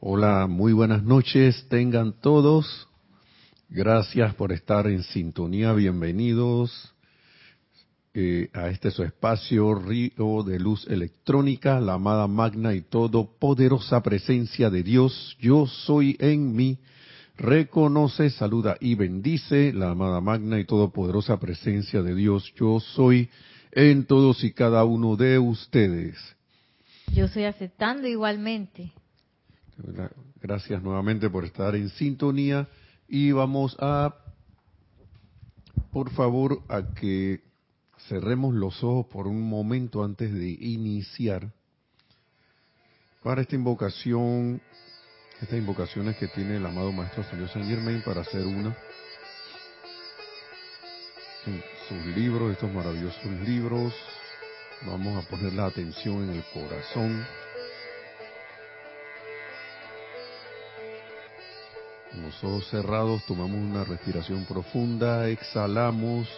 [0.00, 2.86] Hola, muy buenas noches, tengan todos.
[3.68, 6.94] Gracias por estar en sintonía, bienvenidos
[8.14, 14.70] eh, a este su espacio Río de Luz Electrónica, la amada magna y todopoderosa presencia
[14.70, 16.78] de Dios, yo soy en mí.
[17.36, 23.30] Reconoce, saluda y bendice la amada magna y todopoderosa presencia de Dios, yo soy
[23.72, 26.16] en todos y cada uno de ustedes.
[27.12, 28.92] Yo estoy aceptando igualmente.
[30.40, 32.68] Gracias nuevamente por estar en sintonía
[33.08, 34.14] y vamos a,
[35.92, 37.40] por favor, a que
[38.08, 41.52] cerremos los ojos por un momento antes de iniciar
[43.22, 44.60] para esta invocación,
[45.40, 48.76] estas invocaciones que tiene el amado Maestro Señor San Germain para hacer una
[51.88, 53.94] sus libros, estos maravillosos libros.
[54.86, 57.26] Vamos a poner la atención en el corazón.
[62.18, 66.28] Con los ojos cerrados tomamos una respiración profunda, exhalamos,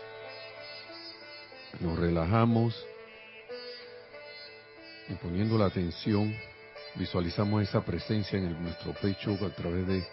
[1.80, 2.76] nos relajamos
[5.08, 6.36] y poniendo la atención
[6.96, 10.06] visualizamos esa presencia en nuestro pecho a través de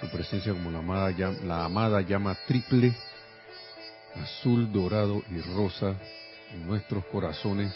[0.00, 1.12] su presencia como la amada,
[1.44, 2.92] la amada llama triple,
[4.16, 5.94] azul, dorado y rosa
[6.52, 7.72] en nuestros corazones,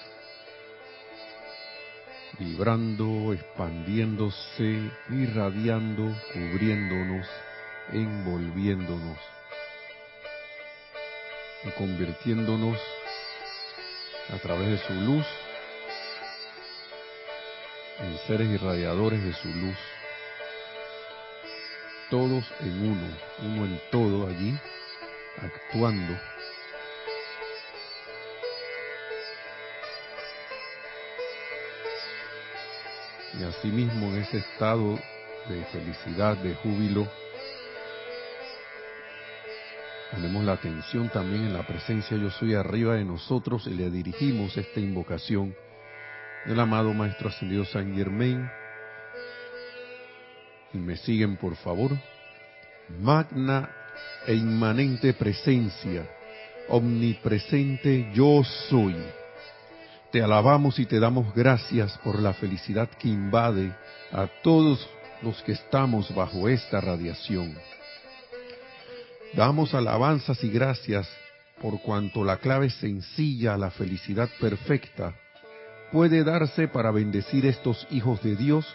[2.38, 7.26] vibrando, expandiéndose, irradiando, cubriéndonos,
[7.92, 9.18] envolviéndonos
[11.64, 12.78] y convirtiéndonos
[14.30, 15.26] a través de su luz
[18.00, 19.78] en seres irradiadores de su luz,
[22.10, 23.08] todos en uno,
[23.40, 24.56] uno en todo allí,
[25.42, 26.16] actuando
[33.38, 34.98] y asimismo en ese estado
[35.48, 37.06] de felicidad, de júbilo,
[40.10, 44.56] ponemos la atención también en la presencia yo soy arriba de nosotros y le dirigimos
[44.56, 45.54] esta invocación
[46.46, 48.50] del amado Maestro Ascendido San Germain.
[50.72, 51.92] Y me siguen por favor.
[53.00, 53.70] Magna
[54.26, 56.08] e inmanente presencia,
[56.68, 58.96] omnipresente yo soy
[60.10, 63.74] te alabamos y te damos gracias por la felicidad que invade
[64.12, 64.88] a todos
[65.22, 67.54] los que estamos bajo esta radiación.
[69.34, 71.08] Damos alabanzas y gracias
[71.60, 75.14] por cuanto la clave sencilla a la felicidad perfecta
[75.92, 78.66] puede darse para bendecir estos hijos de Dios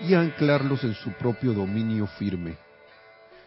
[0.00, 2.56] y anclarlos en su propio dominio firme.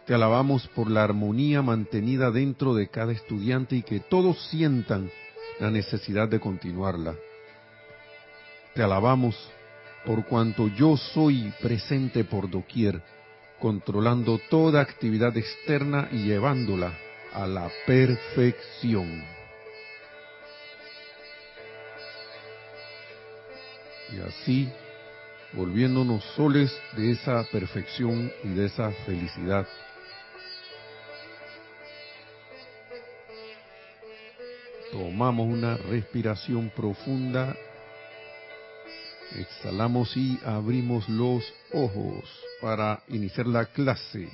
[0.06, 5.10] Te alabamos por la armonía mantenida dentro de cada estudiante y que todos sientan
[5.58, 7.14] la necesidad de continuarla.
[8.74, 9.36] Te alabamos
[10.04, 13.00] por cuanto yo soy presente por doquier,
[13.60, 16.92] controlando toda actividad externa y llevándola
[17.32, 19.24] a la perfección.
[24.12, 24.68] Y así,
[25.52, 29.68] volviéndonos soles de esa perfección y de esa felicidad.
[34.90, 37.56] Tomamos una respiración profunda
[39.36, 42.24] Exhalamos y abrimos los ojos
[42.60, 44.28] para iniciar la clase.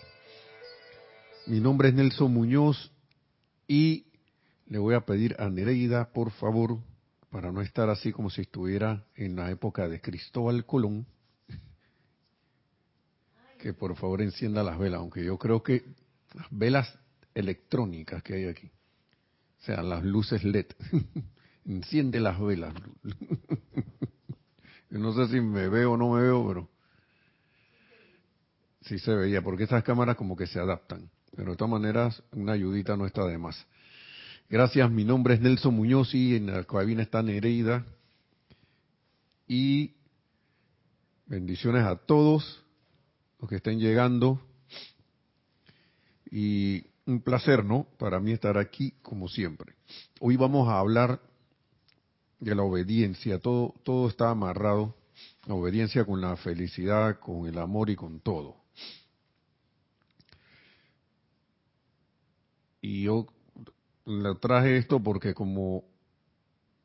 [1.46, 2.92] Mi nombre es Nelson Muñoz
[3.66, 4.04] y
[4.66, 6.80] le voy a pedir a Nereida, por favor,
[7.30, 11.06] para no estar así como si estuviera en la época de Cristóbal Colón,
[13.58, 15.82] que por favor encienda las velas, aunque yo creo que
[16.34, 16.98] las velas
[17.34, 18.70] electrónicas que hay aquí,
[19.60, 20.66] o sea, las luces LED,
[21.64, 22.74] enciende las velas.
[24.90, 26.68] No sé si me veo o no me veo, pero
[28.82, 31.08] sí se veía, porque estas cámaras como que se adaptan.
[31.36, 33.66] Pero de todas maneras, una ayudita no está de más.
[34.48, 37.86] Gracias, mi nombre es Nelson Muñoz y en la cabina está Nereida.
[39.46, 39.94] Y
[41.26, 42.64] bendiciones a todos
[43.40, 44.40] los que estén llegando.
[46.32, 47.86] Y un placer, ¿no?
[47.96, 49.74] Para mí estar aquí como siempre.
[50.18, 51.20] Hoy vamos a hablar
[52.40, 54.96] de la obediencia, todo, todo está amarrado,
[55.46, 58.56] la obediencia con la felicidad, con el amor y con todo.
[62.80, 63.26] Y yo
[64.06, 65.84] le traje esto porque como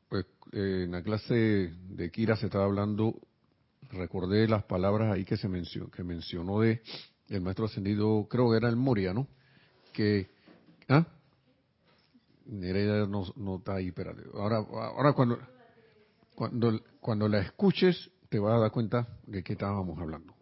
[0.08, 3.18] pues, en la clase de Kira se estaba hablando,
[3.90, 6.82] recordé las palabras ahí que se mencionó, que mencionó de
[7.28, 9.26] el maestro ascendido, creo que era el Moria, ¿no?
[9.92, 10.28] Que,
[10.88, 11.06] ¿ah?
[12.46, 14.22] Nereida no, no está ahí, espérate.
[14.34, 15.38] Ahora, ahora cuando,
[16.34, 20.34] cuando, cuando la escuches, te vas a dar cuenta de qué estábamos hablando.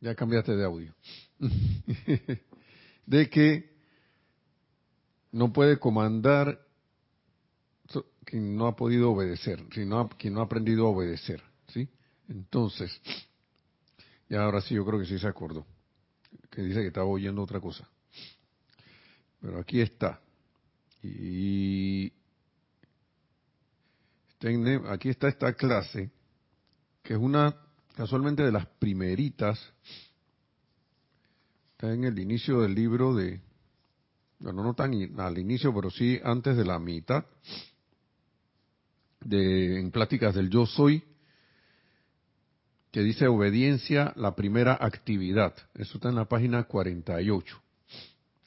[0.00, 0.94] Ya cambiaste de audio.
[3.06, 3.72] de que
[5.32, 6.58] no puede comandar
[8.24, 11.88] quien no ha podido obedecer, sino quien no ha aprendido a obedecer, ¿sí?
[12.28, 13.00] Entonces,
[14.28, 15.66] y ahora sí, yo creo que sí se acordó,
[16.50, 17.88] que dice que estaba oyendo otra cosa.
[19.42, 20.20] Pero aquí está.
[21.02, 22.12] Y
[24.88, 26.10] aquí está esta clase,
[27.02, 27.56] que es una,
[27.96, 29.58] casualmente de las primeritas,
[31.72, 33.40] está en el inicio del libro de,
[34.38, 37.24] bueno, no tan al inicio, pero sí antes de la mitad,
[39.20, 41.02] de, en Pláticas del Yo Soy,
[42.92, 45.54] que dice obediencia, la primera actividad.
[45.74, 47.60] Eso está en la página 48.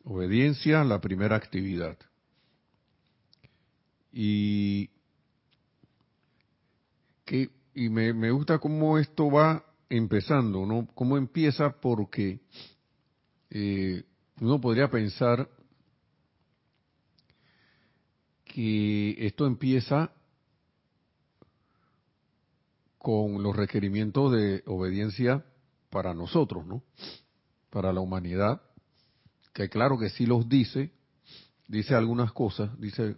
[0.05, 1.97] Obediencia, la primera actividad.
[4.13, 4.91] Y,
[7.25, 10.87] que, y me, me gusta cómo esto va empezando, ¿no?
[10.93, 12.39] Cómo empieza porque
[13.49, 14.03] eh,
[14.41, 15.49] uno podría pensar
[18.43, 20.11] que esto empieza
[22.99, 25.43] con los requerimientos de obediencia
[25.89, 26.83] para nosotros, ¿no?
[27.71, 28.61] Para la humanidad,
[29.55, 30.91] que claro que sí los dice,
[31.69, 33.15] dice algunas cosas, dice,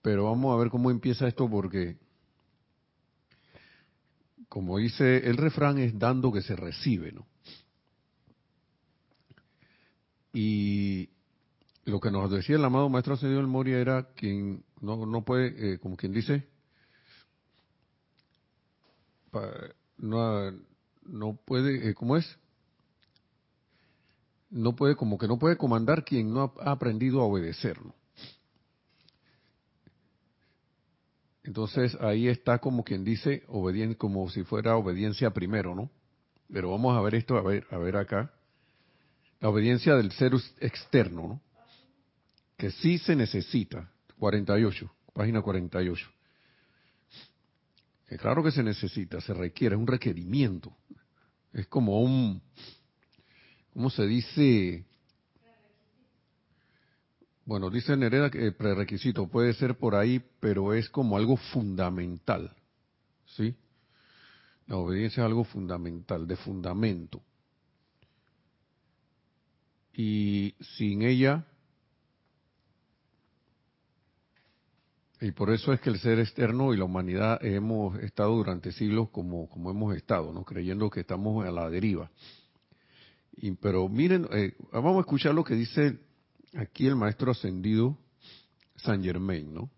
[0.00, 1.98] pero vamos a ver cómo empieza esto porque,
[4.48, 7.26] como dice el refrán, es dando que se recibe, ¿no?
[10.32, 11.08] Y
[11.84, 15.78] lo que nos decía el amado Maestro Señor Moria era quien no, no puede, eh,
[15.80, 16.46] como quien dice,
[19.96, 20.52] no,
[21.02, 22.38] no puede, eh, ¿cómo es?
[24.50, 27.94] No puede, como que no puede comandar quien no ha, aprendido a obedecerlo.
[31.42, 35.90] Entonces ahí está como quien dice obediencia, como si fuera obediencia primero, ¿no?
[36.52, 38.32] Pero vamos a ver esto, a ver, a ver acá.
[39.40, 41.42] La obediencia del ser externo, ¿no?
[42.56, 43.90] Que sí se necesita.
[44.18, 46.08] 48, página 48
[48.16, 50.74] claro que se necesita, se requiere, es un requerimiento.
[51.52, 52.40] Es como un,
[53.78, 54.84] ¿cómo se dice?
[57.44, 62.56] Bueno, dice Nereda que prerequisito puede ser por ahí, pero es como algo fundamental.
[63.36, 63.54] ¿Sí?
[64.66, 67.22] La obediencia es algo fundamental, de fundamento.
[69.94, 71.46] Y sin ella
[75.20, 79.10] Y por eso es que el ser externo y la humanidad hemos estado durante siglos
[79.10, 80.44] como, como hemos estado, ¿no?
[80.44, 82.08] creyendo que estamos a la deriva.
[83.40, 85.98] Y, pero miren, eh, vamos a escuchar lo que dice
[86.54, 87.96] aquí el maestro ascendido
[88.76, 89.70] San Germain, ¿no?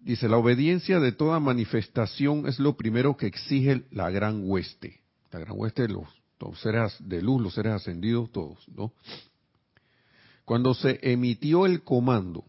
[0.00, 5.00] Dice, la obediencia de toda manifestación es lo primero que exige la gran hueste.
[5.32, 6.06] La gran hueste los,
[6.38, 8.92] los seres de luz, los seres ascendidos, todos, ¿no?
[10.44, 12.44] Cuando se emitió el comando,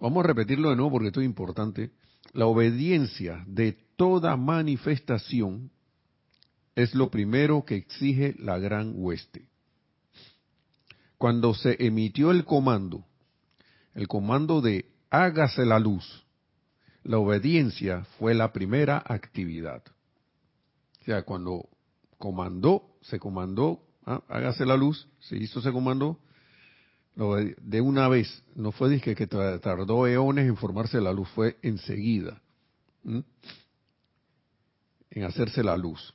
[0.00, 1.92] vamos a repetirlo de nuevo porque esto es importante,
[2.32, 5.70] la obediencia de toda manifestación
[6.74, 9.46] es lo primero que exige la gran hueste.
[11.18, 13.04] Cuando se emitió el comando,
[13.94, 16.24] el comando de hágase la luz,
[17.04, 19.82] la obediencia fue la primera actividad.
[21.00, 21.68] O sea, cuando
[22.18, 26.18] comandó, se comandó, ah, hágase la luz, se hizo ese comando,
[27.14, 32.40] de una vez, no fue que, que tardó eones en formarse la luz, fue enseguida,
[35.10, 36.14] en hacerse la luz.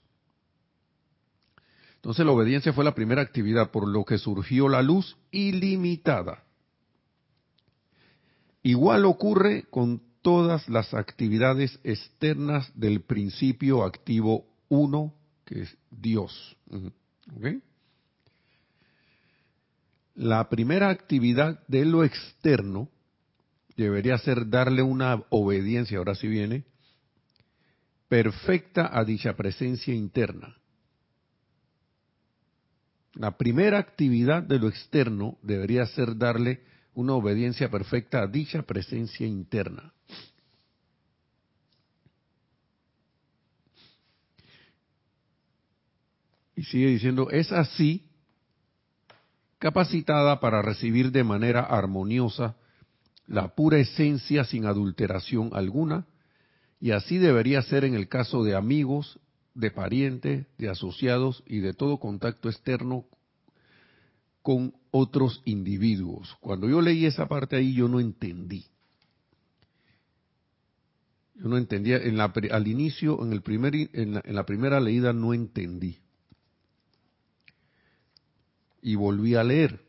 [2.07, 6.41] Entonces la obediencia fue la primera actividad, por lo que surgió la luz ilimitada.
[8.63, 16.55] Igual ocurre con todas las actividades externas del principio activo uno, que es Dios.
[20.15, 22.87] La primera actividad de lo externo
[23.75, 26.63] debería ser darle una obediencia, ahora sí viene,
[28.07, 30.55] perfecta a dicha presencia interna.
[33.17, 36.61] La primera actividad de lo externo debería ser darle
[36.93, 39.91] una obediencia perfecta a dicha presencia interna.
[46.55, 48.03] Y sigue diciendo, es así
[49.57, 52.55] capacitada para recibir de manera armoniosa
[53.25, 56.05] la pura esencia sin adulteración alguna,
[56.79, 59.19] y así debería ser en el caso de amigos,
[59.57, 63.05] de parientes, de asociados y de todo contacto externo
[64.43, 66.37] con otros individuos.
[66.39, 68.65] Cuando yo leí esa parte ahí yo no entendí.
[71.33, 74.79] Yo no entendía, en la, al inicio, en, el primer, en, la, en la primera
[74.79, 75.97] leída no entendí.
[78.81, 79.81] Y volví a leer.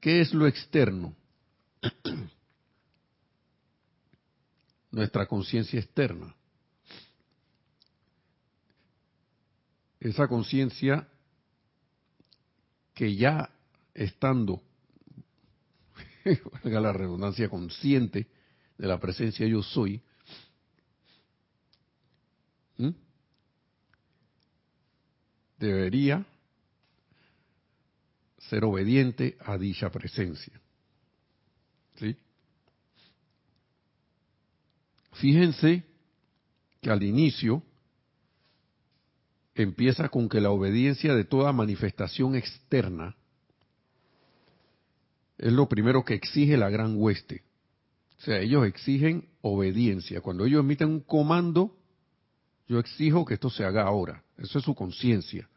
[0.00, 1.14] ¿Qué es lo externo?
[4.96, 6.34] Nuestra conciencia externa.
[10.00, 11.06] Esa conciencia
[12.94, 13.50] que ya
[13.92, 14.62] estando,
[16.62, 18.26] valga la redundancia, consciente
[18.78, 20.00] de la presencia yo soy,
[25.58, 26.24] debería
[28.38, 30.58] ser obediente a dicha presencia.
[31.96, 32.16] ¿Sí?
[35.20, 35.84] Fíjense
[36.80, 37.62] que al inicio
[39.54, 43.16] empieza con que la obediencia de toda manifestación externa
[45.38, 47.42] es lo primero que exige la gran hueste.
[48.18, 50.20] O sea, ellos exigen obediencia.
[50.20, 51.76] Cuando ellos emiten un comando,
[52.68, 54.22] yo exijo que esto se haga ahora.
[54.38, 55.48] Eso es su conciencia.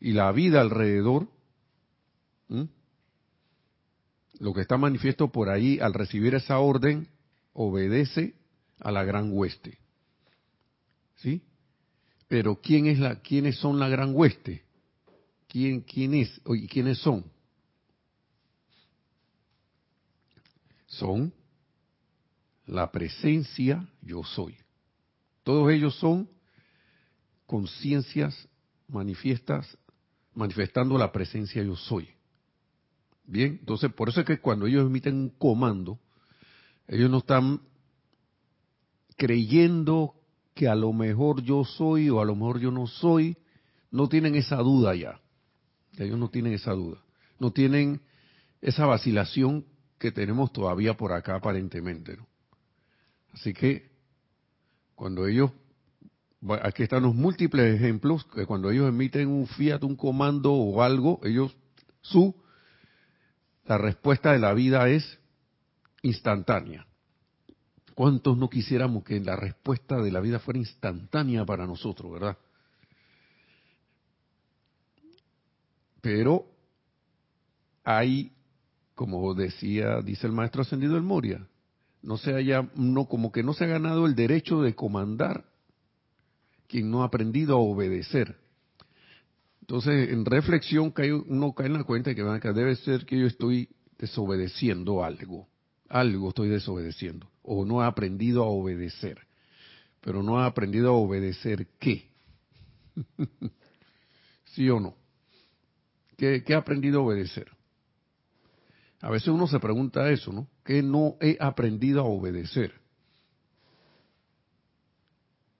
[0.00, 1.28] Y la vida alrededor,
[4.38, 7.08] lo que está manifiesto por ahí al recibir esa orden,
[7.56, 8.34] obedece
[8.80, 9.78] a la gran hueste.
[11.16, 11.42] ¿Sí?
[12.28, 14.64] Pero ¿quién es la, ¿quiénes son la gran hueste?
[15.48, 17.24] ¿Quién, quién es y quiénes son?
[20.86, 21.32] Son
[22.66, 24.56] la presencia yo soy.
[25.42, 26.28] Todos ellos son
[27.46, 28.48] conciencias
[28.88, 29.78] manifiestas,
[30.34, 32.10] manifestando la presencia yo soy.
[33.24, 35.98] Bien, entonces por eso es que cuando ellos emiten un comando,
[36.88, 37.60] ellos no están
[39.16, 40.14] creyendo
[40.54, 43.36] que a lo mejor yo soy o a lo mejor yo no soy,
[43.90, 45.20] no tienen esa duda ya.
[45.98, 46.98] Ellos no tienen esa duda.
[47.38, 48.00] No tienen
[48.60, 49.66] esa vacilación
[49.98, 52.18] que tenemos todavía por acá aparentemente.
[53.32, 53.90] Así que
[54.94, 55.50] cuando ellos,
[56.62, 61.20] aquí están los múltiples ejemplos, que cuando ellos emiten un fiat, un comando o algo,
[61.22, 61.56] ellos,
[62.00, 62.34] su,
[63.66, 65.18] la respuesta de la vida es
[66.06, 66.86] instantánea.
[67.94, 72.36] ¿Cuántos no quisiéramos que la respuesta de la vida fuera instantánea para nosotros, verdad?
[76.00, 76.46] Pero
[77.84, 78.32] hay,
[78.94, 81.46] como decía, dice el maestro ascendido del Moria,
[82.02, 85.44] no se haya, no, como que no se ha ganado el derecho de comandar
[86.68, 88.36] quien no ha aprendido a obedecer.
[89.62, 90.92] Entonces, en reflexión,
[91.28, 95.48] uno cae en la cuenta de que debe ser que yo estoy desobedeciendo algo.
[95.88, 99.18] Algo estoy desobedeciendo o no ha aprendido a obedecer.
[100.00, 102.10] Pero no ha aprendido a obedecer qué.
[104.54, 104.94] ¿Sí o no?
[106.16, 107.50] ¿Qué, ¿Qué, ha aprendido a obedecer?
[109.00, 110.48] A veces uno se pregunta eso, ¿no?
[110.64, 112.72] ¿Qué no he aprendido a obedecer?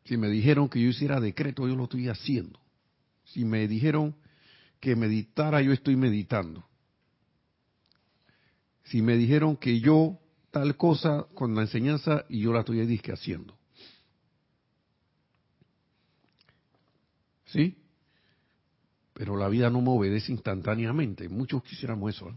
[0.05, 2.61] Si me dijeron que yo hiciera decreto, yo lo estoy haciendo.
[3.25, 4.17] Si me dijeron
[4.81, 6.65] que meditara, yo estoy meditando.
[8.87, 10.19] Si me dijeron que yo
[10.51, 13.57] tal cosa con la enseñanza y yo la estoy disque haciendo.
[17.47, 17.77] ¿Sí?
[19.13, 21.29] Pero la vida no me obedece instantáneamente.
[21.29, 22.29] Muchos quisiéramos eso.
[22.29, 22.35] ¿eh?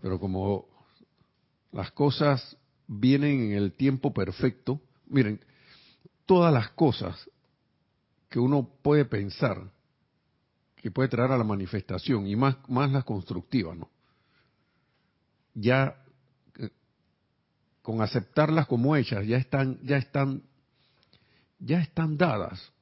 [0.00, 0.66] Pero como
[1.72, 5.40] las cosas vienen en el tiempo perfecto, miren,
[6.26, 7.30] todas las cosas
[8.28, 9.70] que uno puede pensar
[10.76, 13.88] que puede traer a la manifestación y más, más las constructivas, ¿no?
[15.54, 15.96] Ya
[17.84, 20.42] con aceptarlas como hechas, ya están, ya están,
[21.58, 22.72] ya están dadas.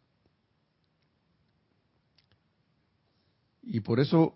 [3.62, 4.32] Y por eso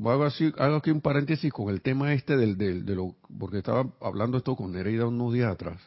[0.00, 3.58] hago, así, hago aquí un paréntesis con el tema este del, del, de lo, porque
[3.58, 5.80] estaba hablando esto con Nereida unos días atrás,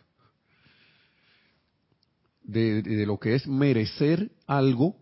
[2.44, 4.96] de, de lo que es merecer algo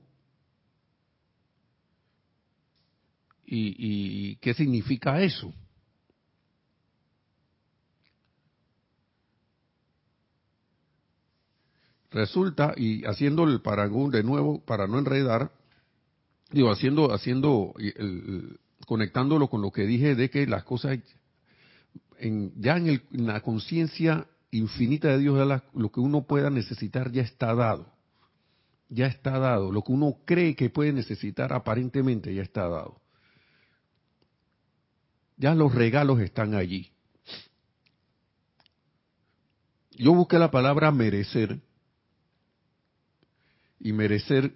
[3.46, 5.54] y qué significa eso.
[12.14, 15.52] Resulta, y haciendo el parangón de nuevo, para no enredar,
[16.52, 21.00] digo, haciendo, haciendo, el, conectándolo con lo que dije de que las cosas,
[22.20, 27.56] en, ya en, la conciencia infinita de Dios, lo que uno pueda necesitar ya está
[27.56, 27.92] dado.
[28.90, 29.72] Ya está dado.
[29.72, 33.02] Lo que uno cree que puede necesitar aparentemente ya está dado.
[35.38, 36.92] Ya los regalos están allí.
[39.90, 41.60] Yo busqué la palabra merecer
[43.84, 44.54] y merecer,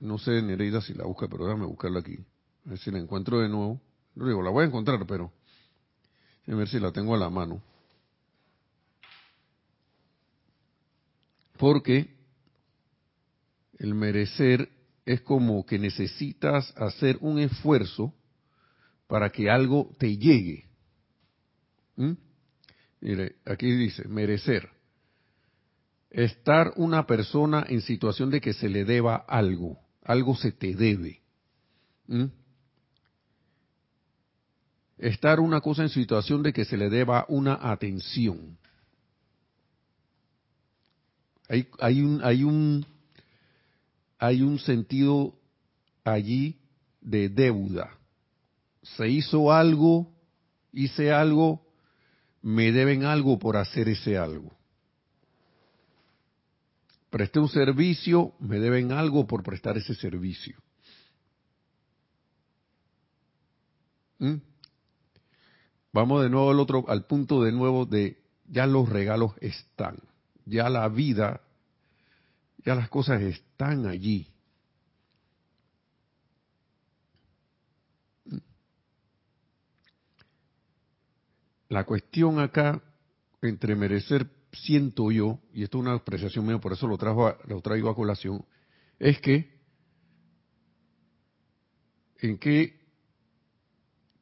[0.00, 2.18] no sé Nereida si la busca, pero déjame buscarla aquí,
[2.66, 3.80] a ver si la encuentro de nuevo.
[4.16, 5.32] No digo, la voy a encontrar, pero
[6.48, 7.62] A ver si la tengo a la mano.
[11.56, 12.16] Porque
[13.78, 14.68] el merecer
[15.06, 18.12] es como que necesitas hacer un esfuerzo
[19.06, 20.64] para que algo te llegue.
[21.94, 22.14] ¿Mm?
[23.02, 24.68] Mire, aquí dice, merecer.
[26.12, 31.22] Estar una persona en situación de que se le deba algo, algo se te debe.
[34.98, 38.58] Estar una cosa en situación de que se le deba una atención.
[41.48, 42.86] Hay, hay, un, hay, un,
[44.18, 45.34] hay un sentido
[46.04, 46.60] allí
[47.00, 47.98] de deuda
[48.82, 50.12] se hizo algo,
[50.72, 51.64] hice algo,
[52.42, 54.52] me deben algo por hacer ese algo.
[57.12, 60.56] Presté un servicio, me deben algo por prestar ese servicio.
[64.18, 64.36] ¿Mm?
[65.92, 69.98] Vamos de nuevo al otro, al punto de nuevo de ya los regalos están,
[70.46, 71.42] ya la vida,
[72.64, 74.32] ya las cosas están allí.
[81.68, 82.80] La cuestión acá,
[83.42, 87.60] entre merecer, siento yo, y esto es una apreciación mía, por eso lo, trajo lo
[87.60, 88.44] traigo a colación,
[88.98, 89.50] es que
[92.18, 92.80] en qué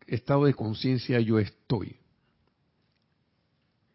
[0.07, 1.97] estado de conciencia yo estoy.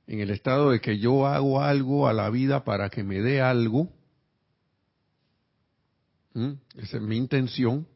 [0.07, 3.41] En el estado de que yo hago algo a la vida para que me dé
[3.41, 3.91] algo,
[6.75, 7.87] esa es mi intención,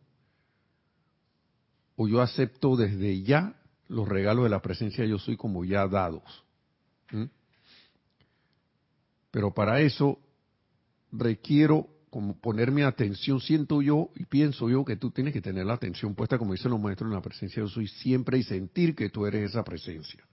[1.96, 6.24] o yo acepto desde ya los regalos de la presencia yo soy como ya dados.
[9.32, 10.20] Pero para eso
[11.12, 15.74] requiero como ponerme atención, siento yo y pienso yo que tú tienes que tener la
[15.74, 19.10] atención puesta, como dicen los maestros, en la presencia yo soy siempre y sentir que
[19.10, 20.24] tú eres esa presencia.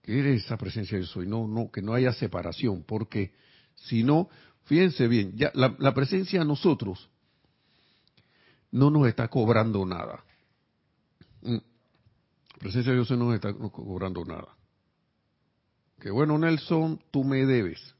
[0.00, 3.32] Que eres esa presencia yo soy, no, no, que no haya separación, porque
[3.74, 4.30] si no,
[4.64, 7.10] fíjense bien, ya la, la presencia a nosotros
[8.70, 10.24] no nos está cobrando nada
[12.58, 14.48] presencia de Dios no está cobrando nada.
[16.00, 17.94] Que bueno, Nelson, tú me debes.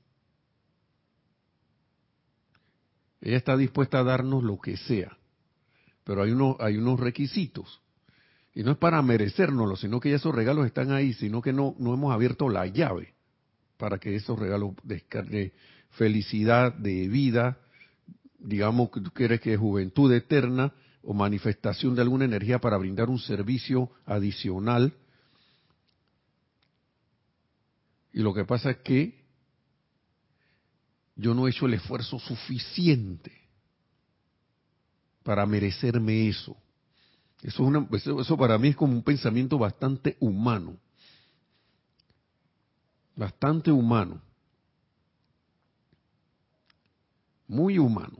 [3.21, 5.17] Ella está dispuesta a darnos lo que sea,
[6.05, 7.81] pero hay, unos, hay unos requisitos.
[8.55, 11.75] Y no es para merecérnoslo, sino que ya esos regalos están ahí, sino que no,
[11.79, 13.15] no hemos abierto la llave
[13.77, 15.53] para que esos regalos de
[15.91, 17.59] felicidad, de vida,
[18.39, 23.19] digamos que tú quieres que juventud eterna, o manifestación de alguna energía para brindar un
[23.19, 24.93] servicio adicional.
[28.13, 29.25] Y lo que pasa es que
[31.17, 33.33] yo no he hecho el esfuerzo suficiente
[35.23, 36.57] para merecerme eso.
[37.43, 40.77] Eso, eso, para mí es como un pensamiento bastante humano.
[43.15, 44.21] Bastante humano.
[47.47, 48.19] Muy humano.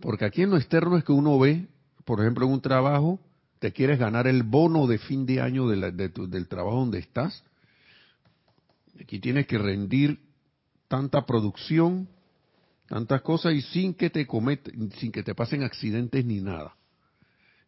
[0.00, 1.66] Porque aquí en lo externo es que uno ve,
[2.04, 3.20] por ejemplo, en un trabajo,
[3.58, 7.42] te quieres ganar el bono de fin de año del trabajo donde estás.
[9.00, 10.20] Aquí tienes que rendir
[10.88, 12.08] tanta producción,
[12.86, 16.76] tantas cosas y sin que te cometen, sin que te pasen accidentes ni nada.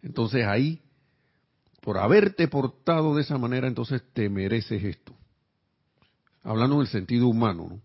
[0.03, 0.83] Entonces ahí,
[1.81, 5.15] por haberte portado de esa manera, entonces te mereces esto.
[6.43, 7.83] Hablando en el sentido humano, ¿no?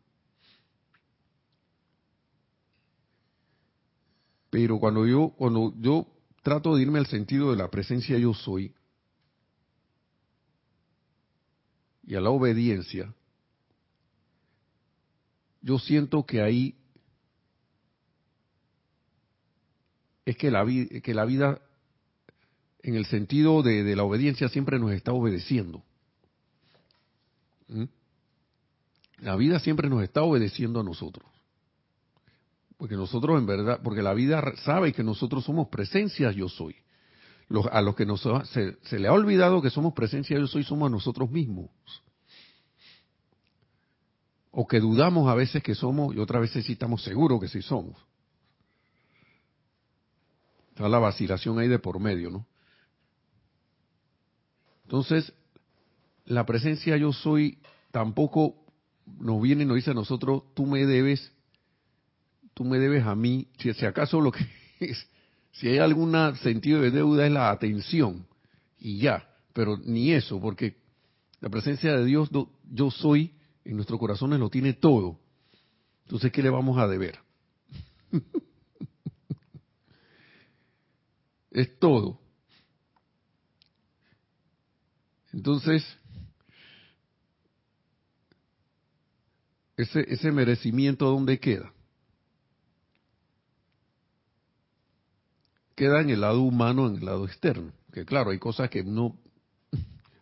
[4.51, 6.07] Pero cuando yo, cuando yo
[6.43, 8.75] trato de irme al sentido de la presencia yo soy
[12.03, 13.15] y a la obediencia,
[15.61, 16.75] yo siento que ahí
[20.25, 21.61] es que la, que la vida,
[22.83, 25.83] en el sentido de, de, la obediencia, siempre nos está obedeciendo.
[27.67, 27.85] ¿Mm?
[29.19, 31.25] La vida siempre nos está obedeciendo a nosotros.
[32.77, 36.75] Porque nosotros en verdad, porque la vida sabe que nosotros somos presencias yo soy.
[37.71, 40.89] a los que nos, se, se, le ha olvidado que somos presencia yo soy, somos
[40.89, 41.69] nosotros mismos.
[44.51, 47.61] O que dudamos a veces que somos y otras veces sí estamos seguros que sí
[47.61, 47.97] somos.
[50.69, 52.45] Está la vacilación ahí de por medio, ¿no?
[54.83, 55.33] Entonces,
[56.25, 57.59] la presencia yo soy
[57.91, 58.55] tampoco
[59.05, 61.31] nos viene y nos dice a nosotros, tú me debes
[62.53, 64.45] tú me debes a mí, si, acaso lo que
[64.79, 65.07] es,
[65.51, 68.25] si hay algún sentido de deuda es la atención
[68.79, 70.77] y ya, pero ni eso, porque
[71.39, 72.29] la presencia de Dios,
[72.69, 73.33] yo soy,
[73.65, 75.19] en nuestros corazones lo tiene todo.
[76.03, 77.19] Entonces, ¿qué le vamos a deber?
[81.51, 82.19] es todo.
[85.33, 85.85] Entonces,
[89.77, 91.73] ese, ese merecimiento, ¿dónde queda?
[95.75, 97.71] Queda en el lado humano, en el lado externo.
[97.93, 99.17] Que claro, hay cosas que no...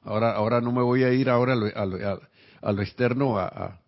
[0.01, 2.28] Ahora, ahora no me voy a ir ahora a lo,
[2.61, 3.79] a lo externo a,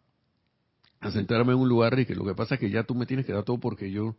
[0.99, 3.05] a, sentarme en un lugar y que lo que pasa es que ya tú me
[3.05, 4.15] tienes que dar todo porque yo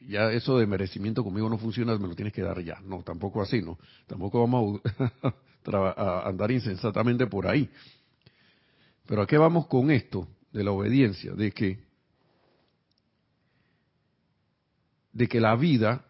[0.00, 2.80] ya eso de merecimiento conmigo no funciona, me lo tienes que dar ya.
[2.82, 3.78] No, tampoco así, ¿no?
[4.06, 4.80] Tampoco vamos
[5.96, 7.70] a, andar insensatamente por ahí.
[9.06, 11.32] Pero ¿a qué vamos con esto de la obediencia?
[11.32, 11.84] De que,
[15.12, 16.04] de que la vida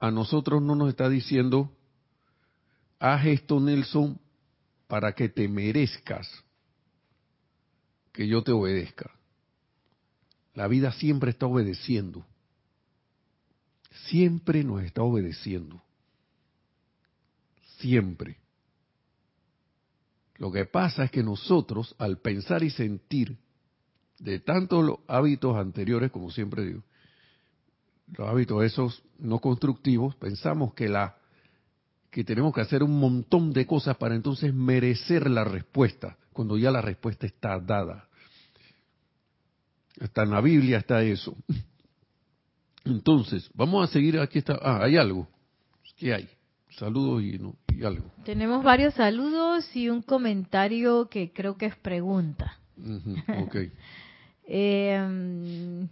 [0.00, 1.72] a nosotros no nos está diciendo,
[3.00, 4.18] haz esto, Nelson,
[4.88, 6.28] para que te merezcas
[8.12, 9.12] que yo te obedezca.
[10.54, 12.26] La vida siempre está obedeciendo.
[14.06, 15.80] Siempre nos está obedeciendo.
[17.78, 18.38] Siempre.
[20.36, 23.38] Lo que pasa es que nosotros, al pensar y sentir
[24.18, 26.82] de tantos los hábitos anteriores, como siempre digo,
[28.16, 31.17] los hábitos esos no constructivos, pensamos que la
[32.10, 36.70] que tenemos que hacer un montón de cosas para entonces merecer la respuesta, cuando ya
[36.70, 38.08] la respuesta está dada.
[40.00, 41.36] Hasta en la Biblia está eso.
[42.84, 45.28] Entonces, vamos a seguir, aquí está, ah, hay algo.
[45.96, 46.28] ¿Qué hay?
[46.78, 48.10] Saludos y, no, y algo.
[48.24, 52.56] Tenemos varios saludos y un comentario que creo que es pregunta.
[54.46, 55.86] eh,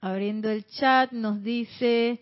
[0.00, 2.20] abriendo el chat, nos dice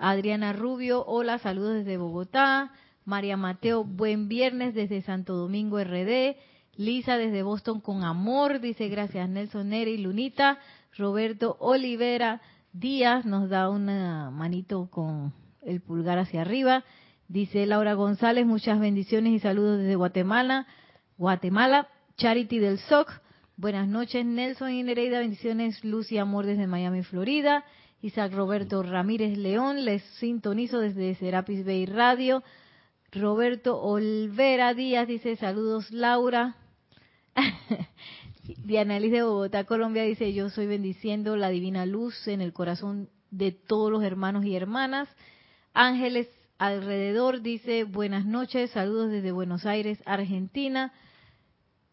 [0.00, 2.72] Adriana Rubio, hola, saludos desde Bogotá.
[3.04, 6.36] María Mateo, buen viernes desde Santo Domingo RD.
[6.76, 10.58] Lisa desde Boston con amor, dice gracias Nelson Neri Lunita.
[10.96, 12.40] Roberto Olivera
[12.72, 16.82] Díaz nos da una manito con el pulgar hacia arriba.
[17.28, 20.66] Dice Laura González, muchas bendiciones y saludos desde Guatemala.
[21.18, 23.20] Guatemala, Charity del SOC.
[23.58, 27.66] Buenas noches Nelson y Nereida, bendiciones, luz y amor desde Miami, Florida.
[28.02, 32.42] Isaac Roberto Ramírez León, les sintonizo desde Serapis Bay Radio.
[33.12, 36.56] Roberto Olvera Díaz dice saludos Laura.
[38.64, 43.10] Diana Liz de Bogotá, Colombia dice yo soy bendiciendo la divina luz en el corazón
[43.30, 45.08] de todos los hermanos y hermanas.
[45.74, 50.92] Ángeles alrededor dice buenas noches, saludos desde Buenos Aires, Argentina.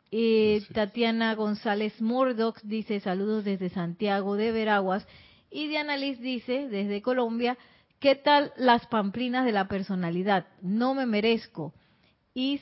[0.10, 5.06] Eh, Tatiana González Mordox dice saludos desde Santiago de Veraguas.
[5.50, 7.58] Y Diana Liz dice, desde Colombia,
[8.00, 10.48] ¿qué tal las pamplinas de la personalidad?
[10.62, 11.74] No me merezco.
[12.34, 12.62] Y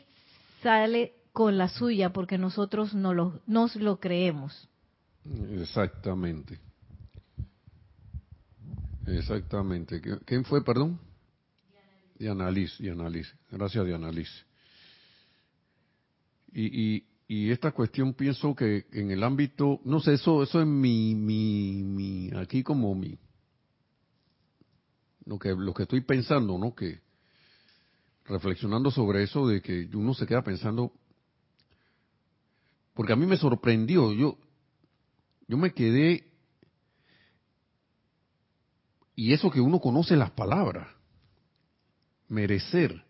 [0.61, 4.69] sale con la suya porque nosotros no lo, nos lo creemos.
[5.51, 6.59] Exactamente.
[9.07, 10.01] Exactamente.
[10.25, 10.99] ¿Quién fue, perdón?
[12.17, 12.77] Diana Liz.
[12.79, 13.33] Diana Liz.
[13.51, 14.29] Gracias, Diana Liz.
[16.53, 20.67] Y, y, y esta cuestión pienso que en el ámbito, no sé, eso, eso es
[20.67, 23.17] mi, mi, mi, aquí como mi,
[25.25, 26.75] lo que, lo que estoy pensando, ¿no?
[26.75, 26.99] Que
[28.25, 30.91] reflexionando sobre eso de que uno se queda pensando,
[32.93, 34.37] porque a mí me sorprendió, yo,
[35.47, 36.31] yo me quedé,
[39.15, 40.87] y eso que uno conoce las palabras,
[42.27, 43.04] merecer,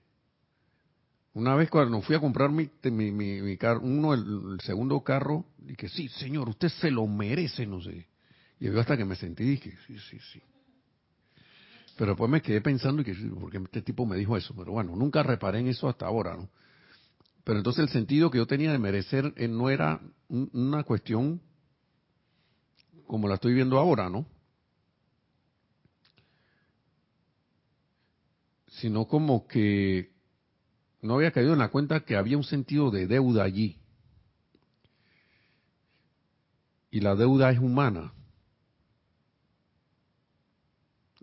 [1.35, 5.89] una vez cuando fui a comprar mi, mi, mi, carro, uno, el, segundo carro, dije,
[5.89, 8.07] sí, señor, usted se lo merece, no sé.
[8.57, 10.41] Y yo hasta que me sentí dije, sí, sí, sí.
[11.97, 14.55] Pero después me quedé pensando y que, porque este tipo me dijo eso.
[14.55, 16.49] Pero bueno, nunca reparé en eso hasta ahora, ¿no?
[17.43, 21.41] Pero entonces el sentido que yo tenía de merecer eh, no era una cuestión
[23.07, 24.25] como la estoy viendo ahora, ¿no?
[28.67, 30.14] Sino como que
[31.05, 33.77] no había caído en la cuenta que había un sentido de deuda allí.
[36.89, 38.13] Y la deuda es humana.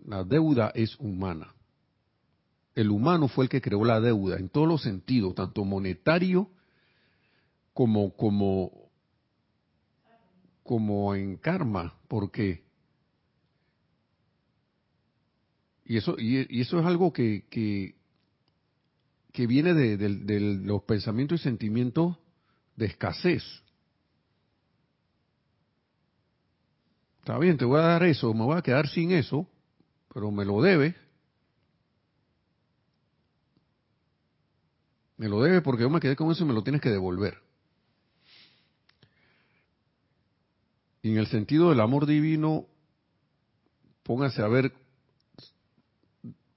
[0.05, 1.53] La deuda es humana.
[2.75, 6.49] El humano fue el que creó la deuda en todos los sentidos, tanto monetario
[7.73, 8.89] como como
[10.63, 12.63] como en karma, porque
[15.85, 17.95] y eso y, eso es algo que, que
[19.33, 22.15] que viene de, los pensamientos y sentimientos
[22.75, 23.43] de escasez.
[27.19, 29.47] Está bien, te voy a dar eso, me voy a quedar sin eso,
[30.13, 30.95] pero me lo debes.
[35.17, 37.41] Me lo debes porque yo me quedé con eso y me lo tienes que devolver.
[41.01, 42.67] Y en el sentido del amor divino,
[44.03, 44.73] póngase a ver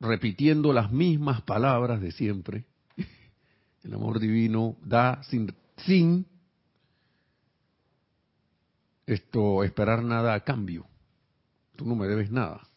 [0.07, 2.65] repitiendo las mismas palabras de siempre,
[3.83, 6.27] El amor divino da sin, sin
[9.07, 10.87] esto esperar nada a cambio.
[11.77, 12.69] Tú no me debes nada.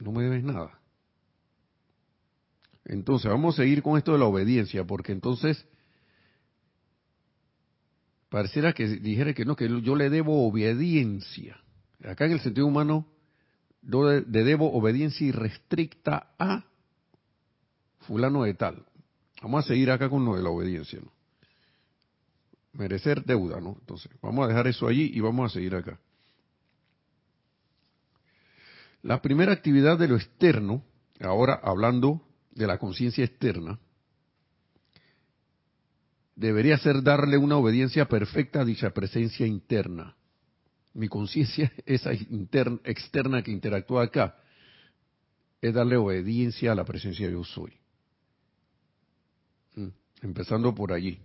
[0.00, 0.80] No me debes nada.
[2.84, 5.66] Entonces, vamos a seguir con esto de la obediencia, porque entonces
[8.30, 11.60] pareciera que dijera que no, que yo le debo obediencia.
[12.02, 13.06] Acá en el sentido humano,
[13.88, 16.64] le debo obediencia irrestricta a
[18.00, 18.84] fulano de tal.
[19.42, 21.00] Vamos a seguir acá con lo de la obediencia.
[22.72, 23.76] Merecer deuda, ¿no?
[23.80, 25.98] Entonces, vamos a dejar eso allí y vamos a seguir acá.
[29.02, 30.84] La primera actividad de lo externo,
[31.20, 32.20] ahora hablando
[32.50, 33.78] de la conciencia externa,
[36.36, 40.17] debería ser darle una obediencia perfecta a dicha presencia interna.
[40.98, 44.36] Mi conciencia, esa interna, externa que interactúa acá,
[45.60, 47.72] es darle obediencia a la presencia yo soy.
[49.76, 49.88] Mm,
[50.22, 51.20] empezando por allí.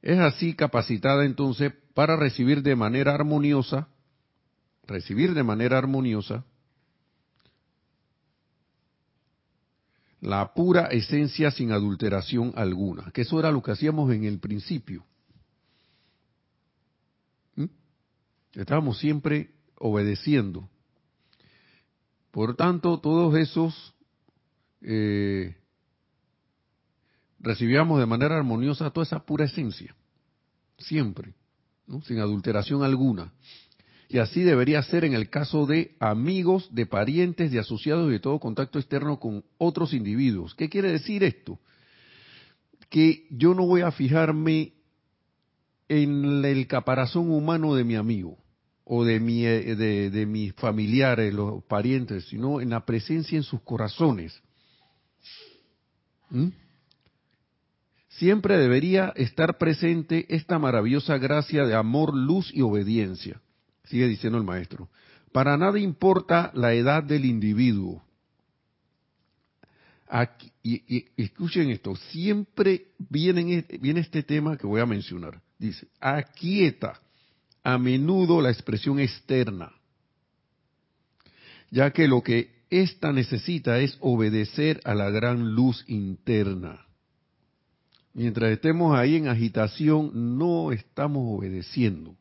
[0.00, 3.88] Es así capacitada entonces para recibir de manera armoniosa,
[4.86, 6.44] recibir de manera armoniosa
[10.22, 15.04] la pura esencia sin adulteración alguna, que eso era lo que hacíamos en el principio.
[17.56, 17.66] ¿Mm?
[18.56, 20.68] Estábamos siempre obedeciendo.
[22.30, 23.94] Por tanto, todos esos
[24.80, 25.56] eh,
[27.40, 29.94] recibíamos de manera armoniosa toda esa pura esencia,
[30.78, 31.34] siempre,
[32.04, 33.32] sin adulteración alguna.
[34.08, 38.20] Y así debería ser en el caso de amigos, de parientes, de asociados y de
[38.20, 40.54] todo contacto externo con otros individuos.
[40.54, 41.58] ¿Qué quiere decir esto?
[42.90, 44.74] Que yo no voy a fijarme
[45.88, 48.43] en el caparazón humano de mi amigo
[48.84, 53.62] o de, mi, de, de mis familiares, los parientes, sino en la presencia en sus
[53.62, 54.42] corazones.
[56.30, 56.48] ¿Mm?
[58.08, 63.40] Siempre debería estar presente esta maravillosa gracia de amor, luz y obediencia
[63.84, 64.88] sigue diciendo el maestro,
[65.32, 68.02] para nada importa la edad del individuo.
[70.62, 75.40] Y, escuchen esto, siempre viene, viene este tema que voy a mencionar.
[75.58, 77.00] Dice, aquieta
[77.64, 79.72] a menudo la expresión externa,
[81.70, 86.86] ya que lo que ésta necesita es obedecer a la gran luz interna.
[88.12, 92.16] Mientras estemos ahí en agitación, no estamos obedeciendo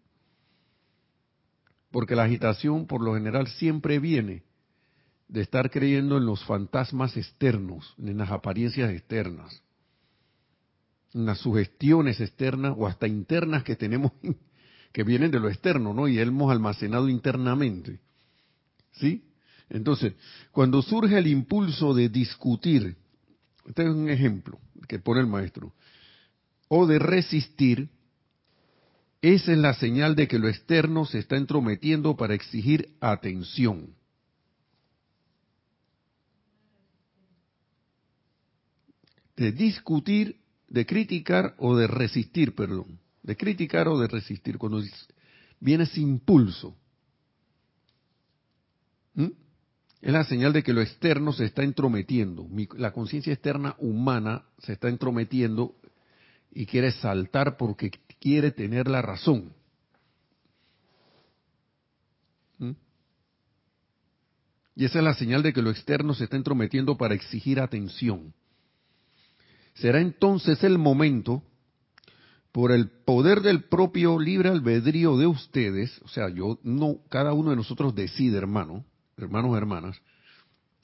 [1.93, 4.41] porque la agitación por lo general siempre viene
[5.27, 9.61] de estar creyendo en los fantasmas externos, en las apariencias externas,
[11.13, 14.11] en las sugestiones externas o hasta internas que tenemos,
[14.93, 16.07] que vienen de lo externo, ¿no?
[16.07, 17.99] Y hemos almacenado internamente.
[18.93, 19.25] ¿Sí?
[19.69, 20.13] Entonces,
[20.51, 22.95] cuando surge el impulso de discutir,
[23.65, 25.73] este es un ejemplo que pone el maestro,
[26.67, 27.89] o de resistir,
[29.21, 33.95] esa es la señal de que lo externo se está entrometiendo para exigir atención.
[39.35, 42.99] De discutir, de criticar o de resistir, perdón.
[43.23, 44.81] De criticar o de resistir, cuando
[45.59, 46.75] viene ese impulso.
[49.15, 52.45] Es la señal de que lo externo se está entrometiendo.
[52.77, 55.75] la conciencia externa humana se está entrometiendo
[56.51, 59.53] y quiere saltar porque quiere tener la razón.
[64.75, 68.33] Y esa es la señal de que lo externo se está entrometiendo para exigir atención.
[69.75, 71.43] Será entonces el momento,
[72.53, 77.49] por el poder del propio libre albedrío de ustedes, o sea, yo no, cada uno
[77.49, 78.85] de nosotros decide, hermano,
[79.17, 80.01] hermanos, hermanas,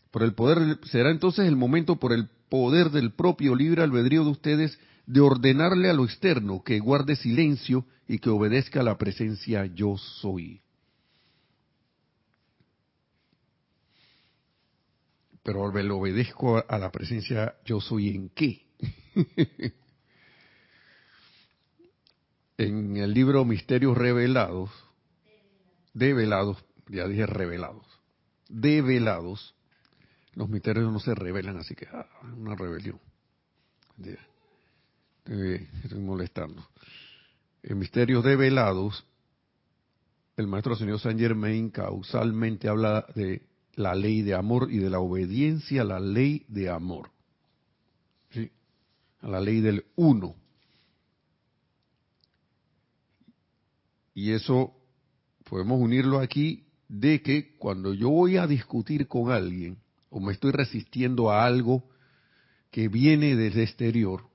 [0.09, 4.31] por el poder, será entonces el momento por el poder del propio libre albedrío de
[4.31, 9.67] ustedes de ordenarle a lo externo que guarde silencio y que obedezca a la presencia
[9.67, 10.63] yo soy.
[15.43, 18.65] Pero le obedezco a la presencia yo soy en qué?
[22.59, 24.69] en el libro Misterios Revelados,
[25.93, 27.87] develados, ya dije revelados,
[28.49, 29.55] develados,
[30.33, 32.05] los misterios no se revelan, así que ah,
[32.37, 32.99] una rebelión
[35.83, 36.67] estoy molestando.
[37.63, 39.05] En Misterios Develados,
[40.35, 43.43] el maestro señor Saint Germain causalmente habla de
[43.75, 47.11] la ley de amor y de la obediencia a la ley de amor.
[48.31, 48.51] ¿Sí?
[49.21, 50.35] A la ley del uno.
[54.19, 54.73] Y eso
[55.45, 59.77] podemos unirlo aquí de que cuando yo voy a discutir con alguien
[60.09, 61.89] o me estoy resistiendo a algo
[62.69, 64.27] que viene desde exterior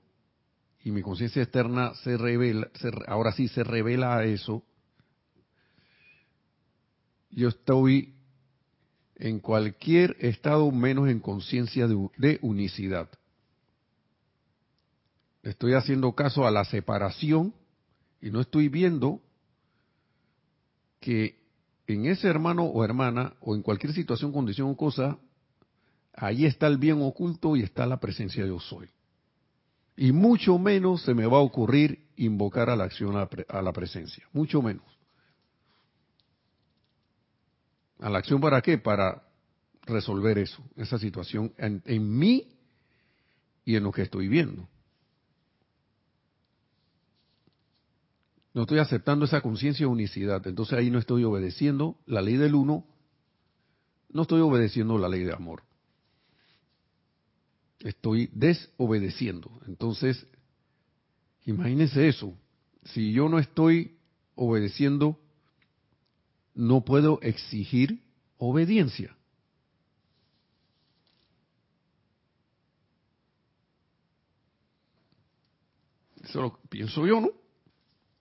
[0.83, 2.67] y mi conciencia externa se revela,
[3.05, 4.63] ahora sí se revela a eso,
[7.29, 8.15] yo estoy
[9.17, 13.07] en cualquier estado menos en conciencia de, unicidad.
[15.43, 17.53] Estoy haciendo caso a la separación
[18.19, 19.21] y no estoy viendo
[21.05, 21.37] que
[21.85, 25.19] en ese hermano o hermana o en cualquier situación, condición o cosa,
[26.15, 28.89] ahí está el bien oculto y está la presencia de yo soy.
[29.95, 34.27] Y mucho menos se me va a ocurrir invocar a la acción a la presencia,
[34.33, 34.83] mucho menos.
[37.99, 38.79] ¿A la acción para qué?
[38.79, 39.21] Para
[39.83, 42.47] resolver eso, esa situación en, en mí
[43.63, 44.67] y en lo que estoy viendo.
[48.55, 52.55] No estoy aceptando esa conciencia de unicidad, entonces ahí no estoy obedeciendo la ley del
[52.55, 52.87] uno,
[54.07, 55.63] no estoy obedeciendo la ley de amor.
[57.79, 59.51] Estoy desobedeciendo.
[59.67, 60.25] Entonces,
[61.43, 62.33] imagínense eso.
[62.85, 63.97] Si yo no estoy
[64.35, 65.19] obedeciendo
[66.53, 68.01] no puedo exigir
[68.37, 69.17] obediencia.
[76.23, 77.44] Eso lo pienso yo, ¿no?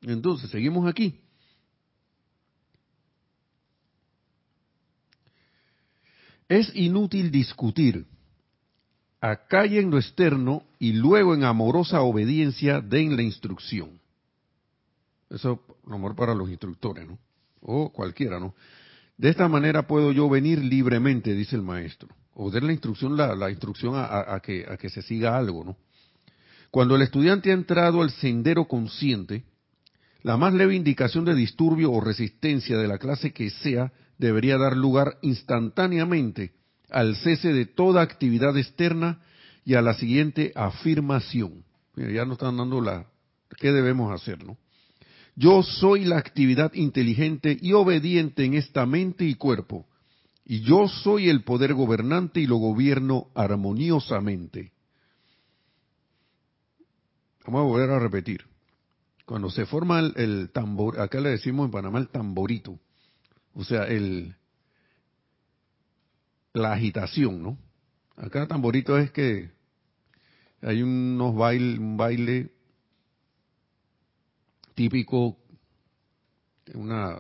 [0.05, 1.21] Entonces, seguimos aquí.
[6.49, 8.07] Es inútil discutir.
[9.21, 13.99] Acá y en lo externo y luego en amorosa obediencia den la instrucción.
[15.31, 17.19] Eso, amor para los instructores, ¿no?
[17.65, 18.55] o cualquiera, ¿no?
[19.17, 23.51] De esta manera puedo yo venir libremente, dice el maestro, o dar la instrucción, la,
[23.51, 25.77] instrucción a, que, a que se siga algo, ¿no?
[26.71, 29.45] Cuando el estudiante ha entrado al sendero consciente,
[30.25, 34.75] la más leve indicación de disturbio o resistencia de la clase que sea debería dar
[34.75, 36.55] lugar instantáneamente
[36.91, 39.21] al cese de toda actividad externa
[39.67, 41.65] y a la siguiente afirmación.
[41.95, 43.07] ya nos están dando la
[43.59, 44.57] qué debemos hacer, ¿no?
[45.37, 49.87] Yo soy la actividad inteligente y obediente en esta mente y cuerpo,
[50.47, 54.73] y yo soy el poder gobernante y lo gobierno armoniosamente.
[57.45, 58.54] Vamos a volver a repetir.
[59.25, 62.79] Cuando se forma el, tambor, acá le decimos en Panamá el tamborito,
[63.55, 64.35] o sea, el
[66.53, 67.59] la agitación, ¿no?
[68.17, 69.51] Acá tamborito es que
[70.63, 72.53] hay unos baile, un baile
[74.75, 75.37] típico,
[76.75, 77.19] una,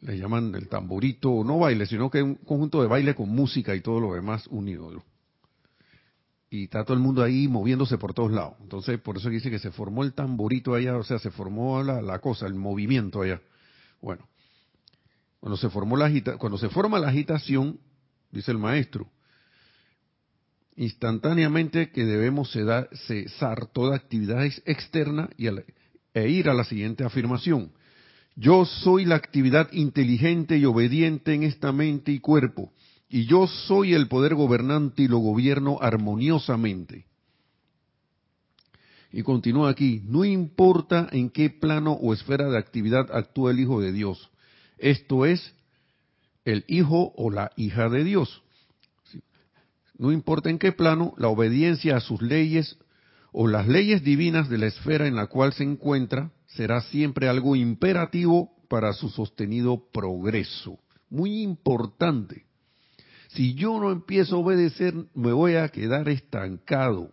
[0.00, 3.74] le llaman el tamborito, no baile, sino que es un conjunto de baile con música
[3.74, 5.02] y todo lo demás unido.
[6.48, 8.54] Y está todo el mundo ahí moviéndose por todos lados.
[8.60, 12.00] Entonces, por eso dice que se formó el tamborito allá, o sea, se formó la,
[12.00, 13.40] la cosa, el movimiento allá.
[14.00, 14.28] Bueno,
[15.40, 17.80] cuando se formó la agita, cuando se forma la agitación,
[18.30, 19.10] dice el maestro,
[20.76, 25.48] instantáneamente que debemos cesar toda actividad externa y
[26.14, 27.72] e ir a la siguiente afirmación.
[28.34, 32.72] Yo soy la actividad inteligente y obediente en esta mente y cuerpo,
[33.08, 37.06] y yo soy el poder gobernante y lo gobierno armoniosamente.
[39.12, 43.80] Y continúa aquí, no importa en qué plano o esfera de actividad actúa el Hijo
[43.80, 44.30] de Dios,
[44.78, 45.54] esto es,
[46.44, 48.42] el Hijo o la hija de Dios
[49.98, 52.78] no importa en qué plano, la obediencia a sus leyes
[53.32, 57.56] o las leyes divinas de la esfera en la cual se encuentra será siempre algo
[57.56, 60.78] imperativo para su sostenido progreso.
[61.08, 62.45] Muy importante.
[63.36, 67.12] Si yo no empiezo a obedecer, me voy a quedar estancado.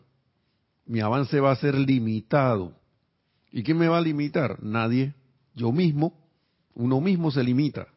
[0.85, 2.79] Mi avance va a ser limitado.
[3.51, 4.63] ¿Y quién me va a limitar?
[4.63, 5.13] Nadie.
[5.53, 6.17] Yo mismo.
[6.75, 7.87] Uno mismo se limita.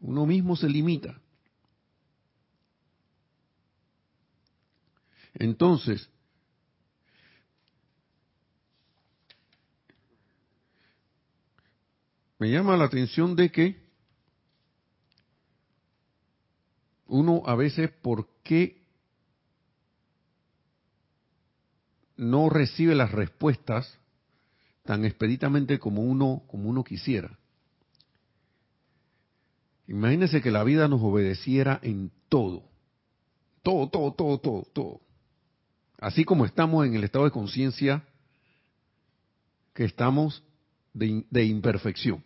[0.00, 1.20] Uno mismo se limita.
[5.34, 6.08] Entonces,
[12.38, 13.81] me llama la atención de que
[17.12, 18.82] uno a veces, ¿por qué
[22.16, 23.98] no recibe las respuestas
[24.84, 27.38] tan expeditamente como uno, como uno quisiera?
[29.86, 32.64] Imagínense que la vida nos obedeciera en todo.
[33.62, 35.00] Todo, todo, todo, todo, todo.
[35.98, 38.04] Así como estamos en el estado de conciencia
[39.74, 40.42] que estamos
[40.94, 42.24] de, de, imperfección.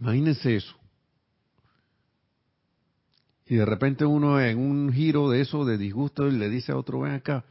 [0.00, 0.81] Imagínense eso.
[3.52, 7.00] Y de repente uno en un giro de eso, de disgusto, le dice a otro,
[7.00, 7.44] ven acá,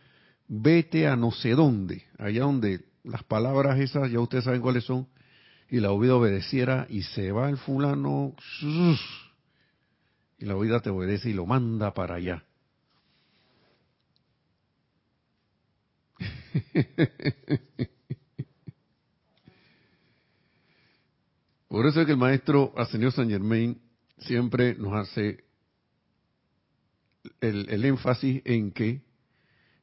[0.47, 5.07] vete a no sé dónde, allá donde las palabras esas, ya ustedes saben cuáles son,
[5.69, 8.33] y la vida obedeciera y se va el fulano
[10.39, 12.43] y la vida te obedece y lo manda para allá.
[21.67, 23.79] Por eso es que el maestro Ascendido San Germain
[24.17, 25.50] siempre nos hace
[27.39, 29.01] el, énfasis en que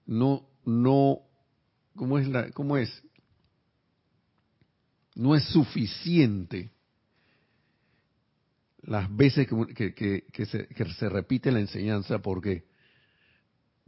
[0.07, 1.21] no, no,
[1.95, 3.03] ¿cómo es la, cómo es?
[5.15, 6.71] No es suficiente
[8.83, 9.95] las veces que,
[10.33, 12.67] que, se, que se, repite la enseñanza porque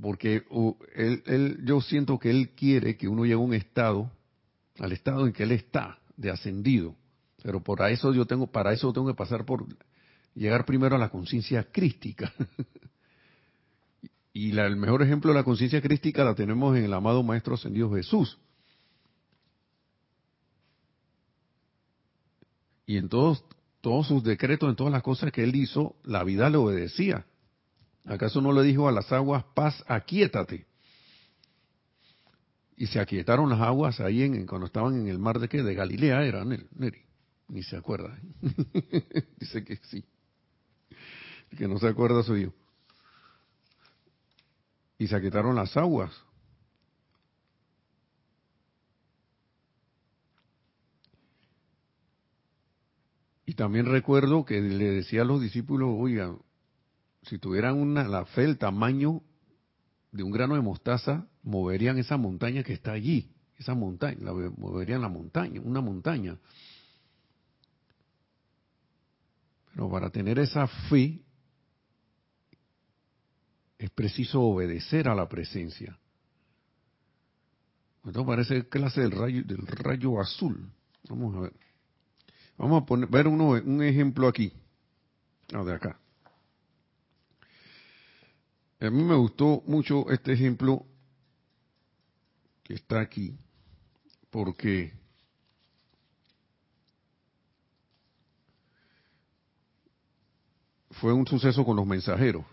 [0.00, 0.44] porque
[0.94, 4.10] él, él, yo siento que él quiere que uno llegue a un estado
[4.78, 6.96] al estado en que él está de ascendido
[7.42, 9.66] pero para eso yo tengo para eso tengo que pasar por
[10.34, 12.32] llegar primero a la conciencia crística
[14.32, 17.54] y la, el mejor ejemplo de la conciencia crística la tenemos en el amado maestro
[17.54, 18.38] ascendido Jesús
[22.86, 23.44] y en todos
[23.80, 27.24] todos sus decretos, en todas las cosas que él hizo, la vida le obedecía.
[28.04, 30.66] ¿Acaso no le dijo a las aguas, paz, aquíétate?
[32.76, 35.62] Y se aquietaron las aguas ahí en, cuando estaban en el mar de qué?
[35.62, 37.02] De Galilea era, Neri.
[37.48, 38.18] Ni se acuerda.
[39.38, 40.04] Dice que sí.
[41.56, 42.52] que no se acuerda soy yo.
[45.00, 46.12] Y se aquietaron las aguas.
[53.46, 56.36] Y también recuerdo que le decía a los discípulos, oigan,
[57.22, 59.22] si tuvieran una, la fe, el tamaño
[60.12, 65.00] de un grano de mostaza, moverían esa montaña que está allí, esa montaña, la, moverían
[65.00, 66.36] la montaña, una montaña.
[69.72, 71.22] Pero para tener esa fe
[73.80, 75.98] es preciso obedecer a la presencia.
[78.04, 80.70] Esto parece clase del rayo, del rayo azul.
[81.08, 81.54] Vamos a ver.
[82.58, 84.52] Vamos a poner, ver uno, un ejemplo aquí.
[85.54, 85.98] Ah, de acá.
[88.80, 90.84] A mí me gustó mucho este ejemplo
[92.62, 93.38] que está aquí,
[94.28, 94.92] porque
[100.90, 102.44] fue un suceso con los mensajeros.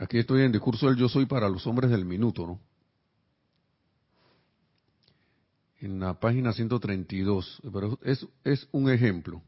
[0.00, 2.60] Aquí estoy en discurso del yo soy para los hombres del minuto, ¿no?
[5.80, 9.42] en la página 132, pero es, es un ejemplo.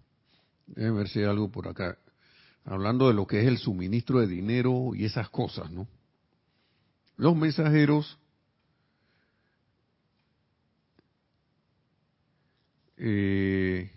[0.67, 1.99] Déjenme ver si hay algo por acá.
[2.65, 5.87] Hablando de lo que es el suministro de dinero y esas cosas, ¿no?
[7.17, 8.19] Los mensajeros
[12.97, 13.91] eh,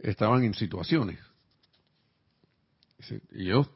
[0.00, 1.20] estaban en situaciones.
[3.32, 3.68] Y ellos,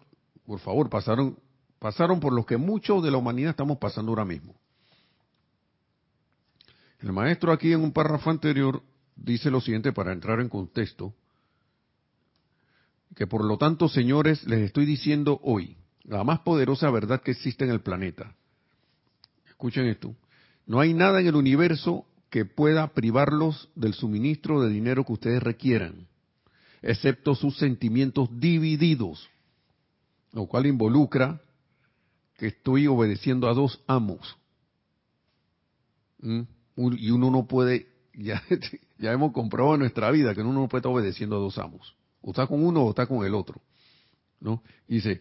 [0.49, 1.39] por favor, pasaron,
[1.79, 4.55] pasaron por lo que muchos de la humanidad estamos pasando ahora mismo.
[7.01, 8.83] El maestro aquí en un párrafo anterior
[9.15, 11.13] dice lo siguiente para entrar en contexto,
[13.15, 17.67] que por lo tanto, señores, les estoy diciendo hoy la más poderosa verdad que existe
[17.67, 18.35] en el planeta.
[19.51, 20.15] Escuchen esto.
[20.67, 25.43] No hay nada en el universo que pueda privarlos del suministro de dinero que ustedes
[25.43, 26.07] requieran,
[26.81, 29.29] excepto sus sentimientos divididos,
[30.33, 31.41] lo cual involucra
[32.37, 34.37] que estoy obedeciendo a dos amos.
[36.21, 36.43] ¿Mm?
[36.97, 38.43] y uno no puede, ya,
[38.99, 41.97] ya hemos comprobado en nuestra vida que uno no puede estar obedeciendo a dos amos.
[42.21, 43.61] O está con uno o está con el otro.
[44.41, 44.63] ¿No?
[44.87, 45.21] dice,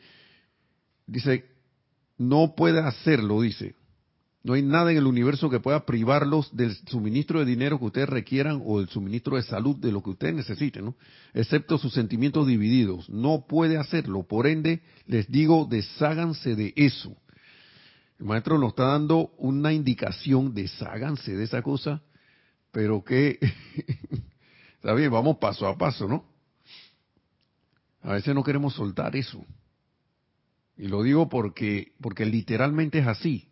[1.08, 1.46] dice,
[2.18, 3.76] no puede hacerlo, dice.
[4.48, 8.08] No hay nada en el universo que pueda privarlos del suministro de dinero que ustedes
[8.08, 10.96] requieran o del suministro de salud de lo que ustedes necesiten, ¿no?
[11.34, 13.10] Excepto sus sentimientos divididos.
[13.10, 14.24] No puede hacerlo.
[14.24, 17.14] Por ende, les digo, desháganse de eso.
[18.22, 22.02] El maestro nos está dando una indicación, desháganse de esa cosa,
[22.72, 23.40] pero que,
[24.76, 26.24] está bien, vamos paso a paso, ¿no?
[28.02, 29.46] A veces no queremos soltar eso.
[30.78, 33.50] Y lo digo porque, porque literalmente es así.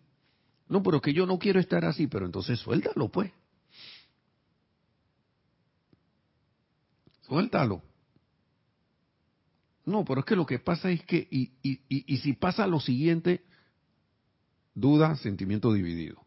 [0.68, 3.32] No, pero que yo no quiero estar así, pero entonces suéltalo, pues.
[7.22, 7.82] Suéltalo.
[9.86, 12.66] No, pero es que lo que pasa es que, y, y, y, y si pasa
[12.66, 13.44] lo siguiente,
[14.74, 16.26] duda, sentimiento dividido.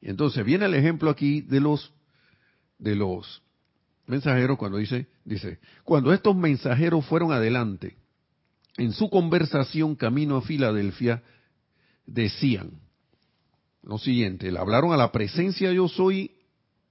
[0.00, 1.92] Y entonces viene el ejemplo aquí de los
[2.78, 3.42] de los
[4.06, 7.96] mensajeros cuando dice dice, cuando estos mensajeros fueron adelante
[8.76, 11.22] en su conversación camino a Filadelfia
[12.06, 12.70] decían
[13.82, 16.32] lo siguiente, le hablaron a la presencia yo soy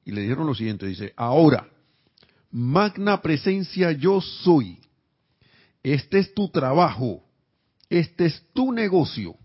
[0.06, 1.70] y le dijeron lo siguiente, dice, ahora,
[2.50, 4.80] magna presencia yo soy,
[5.84, 7.24] este es tu trabajo,
[7.90, 9.36] este es tu negocio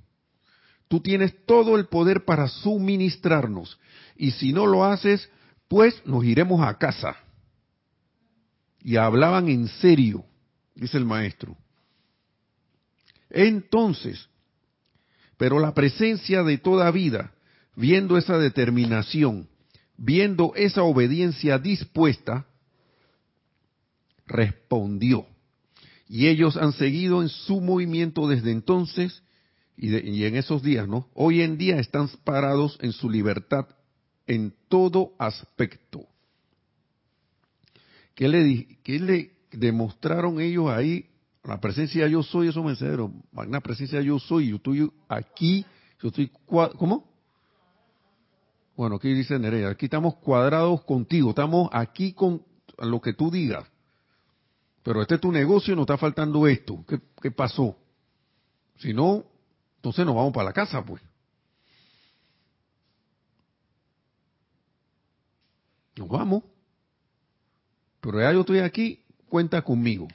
[0.93, 3.81] Tú tienes todo el poder para suministrarnos.
[4.15, 5.27] Y si no lo haces,
[5.57, 7.17] después nos iremos a casa.
[8.83, 10.23] Y hablaban en serio,
[10.75, 11.57] dice el maestro.
[13.31, 14.29] Entonces,
[15.37, 17.33] pero la presencia de toda vida,
[17.77, 19.49] viendo esa determinación,
[19.97, 22.47] viendo esa obediencia dispuesta,
[24.27, 25.27] respondió.
[26.09, 29.23] Y ellos han seguido en su movimiento desde entonces
[29.77, 31.09] y, en esos días, ¿no?
[31.15, 33.67] Hoy en día están parados en su libertad
[34.27, 36.07] en todo aspecto.
[38.15, 41.07] ¿Qué le, qué le demostraron ellos ahí?
[41.45, 43.23] La presencia yo soy, eso me enseñaron.
[43.33, 45.67] La presencia yo soy, yo estoy aquí,
[46.01, 47.11] yo estoy, ¿cómo?
[48.77, 52.43] Bueno, aquí dice Nerea, aquí estamos cuadrados contigo, estamos aquí con
[52.79, 53.69] lo que tú digas.
[54.83, 56.85] Pero este es tu negocio y nos está faltando esto.
[56.89, 57.77] ¿Qué, qué pasó?
[58.79, 59.25] Si no,
[59.77, 61.03] entonces nos vamos para la casa, pues.
[65.97, 66.43] Nos vamos.
[68.01, 70.09] Pero ya yo estoy aquí, cuenta conmigo.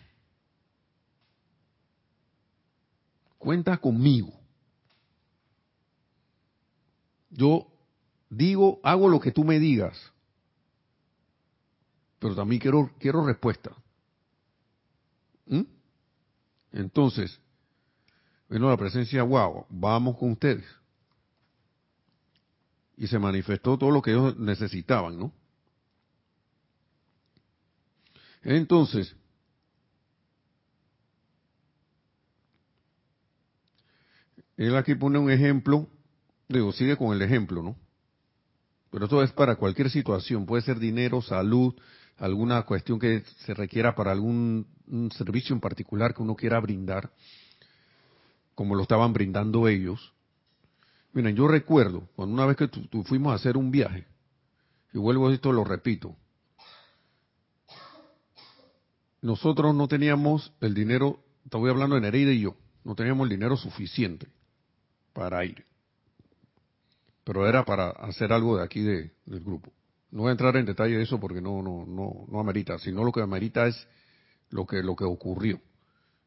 [3.47, 4.33] Cuenta conmigo.
[7.29, 7.65] Yo
[8.29, 9.97] digo, hago lo que tú me digas.
[12.19, 13.71] Pero también quiero, quiero respuesta.
[15.45, 15.61] ¿Mm?
[16.73, 17.39] Entonces,
[18.49, 20.65] bueno, la presencia, wow, vamos con ustedes.
[22.97, 25.31] Y se manifestó todo lo que ellos necesitaban, ¿no?
[28.43, 29.15] Entonces,
[34.57, 35.87] él aquí pone un ejemplo,
[36.49, 37.75] digo, sigue con el ejemplo, ¿no?
[38.89, 41.75] Pero esto es para cualquier situación, puede ser dinero, salud,
[42.17, 44.65] alguna cuestión que se requiera para algún
[45.15, 47.11] servicio en particular que uno quiera brindar,
[48.55, 50.13] como lo estaban brindando ellos.
[51.13, 52.67] Miren, yo recuerdo cuando una vez que
[53.03, 54.07] fuimos a hacer un viaje,
[54.91, 56.15] y vuelvo a esto, lo repito,
[59.21, 63.57] nosotros no teníamos el dinero, estoy hablando de Nereida y yo, no teníamos el dinero
[63.57, 64.27] suficiente
[65.17, 65.65] para ir.
[67.23, 69.73] Pero era para hacer algo de aquí de, del grupo.
[70.11, 73.03] No voy a entrar en detalle de eso porque no, no, no, no amerita, sino
[73.03, 73.87] lo que amerita es
[74.51, 75.59] lo que, lo que ocurrió.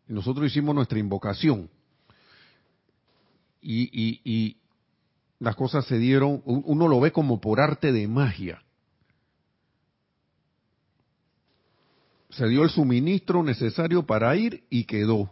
[0.09, 1.71] Y nosotros hicimos nuestra invocación.
[3.63, 4.57] Y, y, y
[5.39, 8.61] las cosas se dieron, uno lo ve como por arte de magia.
[12.31, 15.31] se dio el suministro necesario para ir y quedó.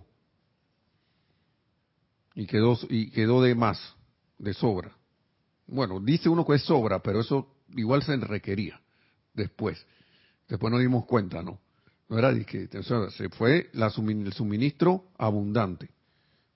[2.39, 3.80] Y quedó, y quedó de más,
[4.39, 4.97] de sobra.
[5.66, 8.80] Bueno, dice uno que es sobra, pero eso igual se requería
[9.34, 9.84] después.
[10.47, 11.59] Después nos dimos cuenta, ¿no?
[12.09, 15.91] No era que se fue la, el suministro abundante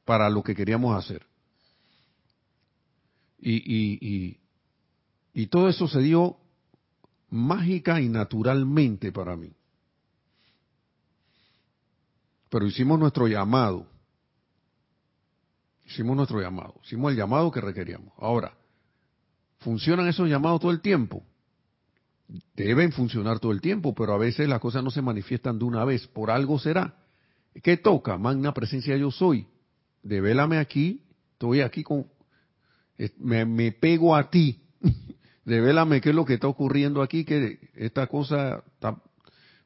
[0.04, 1.26] para lo que queríamos hacer.
[3.40, 4.40] Y, y, y,
[5.34, 6.36] y todo eso se dio
[7.28, 9.52] mágica y naturalmente para mí.
[12.48, 13.91] Pero hicimos nuestro llamado.
[15.92, 16.74] Hicimos nuestro llamado.
[16.84, 18.14] Hicimos el llamado que requeríamos.
[18.16, 18.54] Ahora,
[19.58, 21.22] ¿funcionan esos llamados todo el tiempo?
[22.56, 25.84] Deben funcionar todo el tiempo, pero a veces las cosas no se manifiestan de una
[25.84, 26.06] vez.
[26.06, 26.94] Por algo será.
[27.62, 28.16] ¿Qué toca?
[28.16, 29.46] Magna presencia yo soy.
[30.02, 31.02] Devélame aquí.
[31.32, 32.06] Estoy aquí con...
[33.18, 34.62] Me, me pego a ti.
[35.44, 38.64] Devélame qué es lo que está ocurriendo aquí, que esta cosa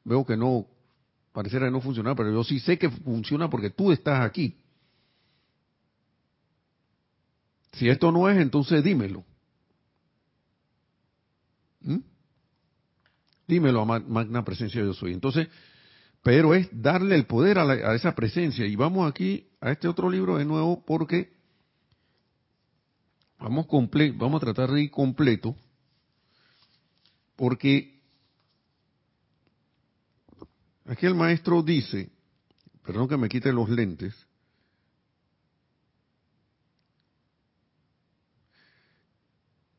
[0.03, 0.65] veo que no
[1.31, 4.57] pareciera no funcionar, pero yo sí sé que funciona porque tú estás aquí.
[7.77, 9.23] Si esto no es, entonces dímelo.
[11.81, 11.99] ¿Mm?
[13.47, 15.13] Dímelo a magna presencia yo soy.
[15.13, 15.47] Entonces,
[16.21, 18.65] pero es darle el poder a, esa presencia.
[18.65, 21.31] Y vamos aquí a este otro libro de nuevo porque
[23.39, 23.67] vamos,
[24.15, 25.55] vamos a tratar de ir completo.
[27.35, 27.97] Porque
[30.87, 32.09] Aquí el maestro dice,
[32.85, 34.15] perdón que me quite los lentes,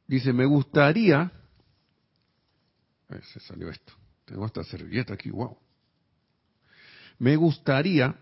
[0.09, 1.31] dice, me gustaría,
[3.33, 3.93] se salió esto,
[4.25, 5.57] tengo esta servilleta aquí, wow,
[7.19, 8.17] me gustaría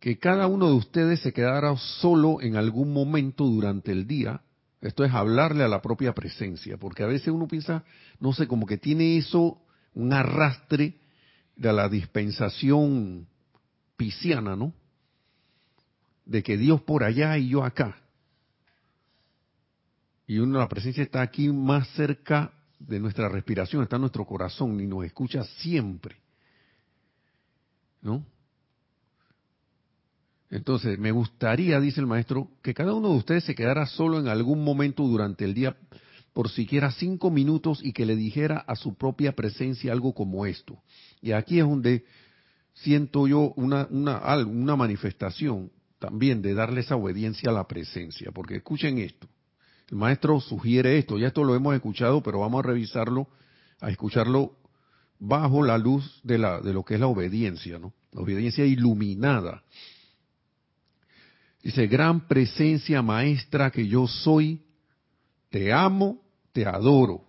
[0.00, 4.42] que cada uno de ustedes se quedara solo en algún momento durante el día.
[4.80, 7.84] Esto es hablarle a la propia presencia, porque a veces uno piensa,
[8.20, 9.60] no sé, como que tiene eso
[9.94, 10.94] un arrastre
[11.56, 13.26] de la dispensación
[13.96, 14.72] pisciana, ¿no?
[16.24, 17.96] De que Dios por allá y yo acá.
[20.28, 24.78] Y uno, la presencia está aquí más cerca de nuestra respiración, está en nuestro corazón
[24.78, 26.16] y nos escucha siempre.
[28.02, 28.24] ¿No?
[30.50, 34.28] Entonces, me gustaría, dice el maestro, que cada uno de ustedes se quedara solo en
[34.28, 35.74] algún momento durante el día
[36.34, 40.78] por siquiera cinco minutos y que le dijera a su propia presencia algo como esto.
[41.22, 42.04] Y aquí es donde
[42.74, 48.56] siento yo una, una, una manifestación también de darle esa obediencia a la presencia, porque
[48.56, 49.26] escuchen esto.
[49.90, 53.28] El maestro sugiere esto, ya esto lo hemos escuchado, pero vamos a revisarlo,
[53.80, 54.56] a escucharlo
[55.18, 57.94] bajo la luz de, la, de lo que es la obediencia, ¿no?
[58.12, 59.62] La obediencia iluminada.
[61.62, 64.62] Dice, gran presencia maestra que yo soy,
[65.50, 66.20] te amo,
[66.52, 67.24] te adoro.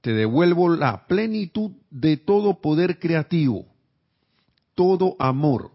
[0.00, 3.66] Te devuelvo la plenitud de todo poder creativo,
[4.74, 5.72] todo amor,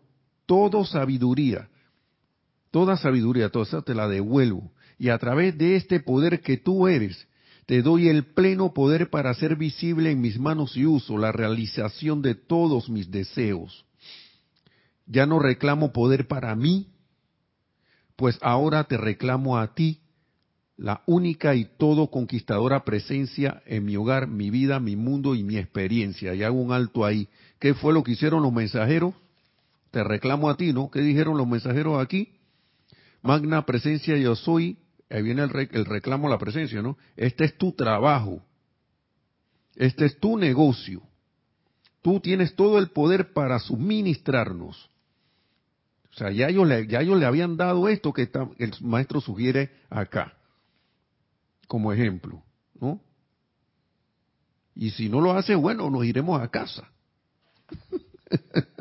[0.47, 1.69] toda sabiduría,
[2.71, 4.71] toda sabiduría, toda esa te la devuelvo.
[4.97, 7.27] Y a través de este poder que tú eres,
[7.65, 12.21] te doy el pleno poder para hacer visible en mis manos y uso la realización
[12.21, 13.85] de todos mis deseos.
[15.07, 16.87] Ya no reclamo poder para mí,
[18.15, 19.99] pues ahora te reclamo a ti
[20.77, 25.57] la única y todo conquistadora presencia en mi hogar, mi vida, mi mundo y mi
[25.57, 26.33] experiencia.
[26.35, 27.29] Y hago un alto ahí.
[27.59, 29.13] ¿Qué fue lo que hicieron los mensajeros?
[29.91, 30.91] Te reclamo a ti, ¿no?
[30.91, 32.29] ¿Qué dijeron los mensajeros aquí?
[33.21, 34.77] Magna presencia yo soy.
[35.09, 36.97] Ahí viene el, el reclamo a la presencia, ¿no?
[37.15, 38.43] Este es tu trabajo.
[39.75, 41.01] Este es tu negocio.
[42.01, 44.89] Tú tienes todo el poder para suministrarnos.
[46.11, 49.71] O sea, ya ellos, le, ya ellos le habían dado esto que el maestro sugiere
[49.89, 50.33] acá
[51.67, 52.41] como ejemplo,
[52.79, 53.01] ¿no?
[54.75, 56.89] Y si no lo hace, bueno, nos iremos a casa.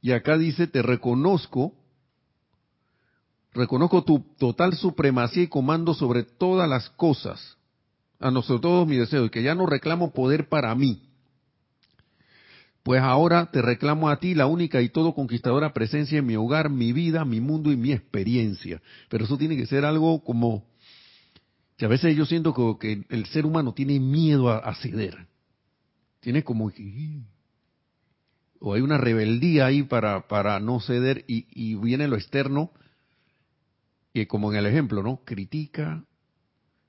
[0.00, 1.74] y acá dice, te reconozco,
[3.58, 7.56] reconozco tu total supremacía y comando sobre todas las cosas,
[8.20, 11.02] a nosotros todos mis deseos, y que ya no reclamo poder para mí,
[12.82, 16.70] pues ahora te reclamo a ti la única y todo conquistadora presencia en mi hogar,
[16.70, 18.80] mi vida, mi mundo y mi experiencia.
[19.10, 20.64] Pero eso tiene que ser algo como
[21.76, 25.26] que a veces yo siento que, el ser humano tiene miedo a, ceder.
[26.20, 26.72] Tiene como
[28.60, 32.72] o hay una rebeldía ahí para, para no ceder y, y viene lo externo,
[34.20, 35.22] y como en el ejemplo, ¿no?
[35.24, 36.04] Critica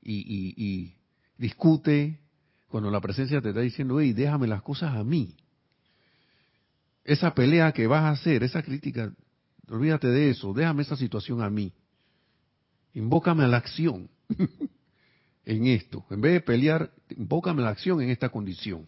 [0.01, 0.93] y
[1.38, 2.19] discute
[2.67, 5.36] cuando la presencia te está diciendo, hey, déjame las cosas a mí
[7.09, 9.11] esa pelea que vas a hacer, esa crítica,
[9.67, 11.73] olvídate de eso, déjame esa situación a mí.
[12.93, 14.09] Invócame a la acción
[15.45, 16.05] en esto.
[16.11, 18.88] En vez de pelear, invócame a la acción en esta condición.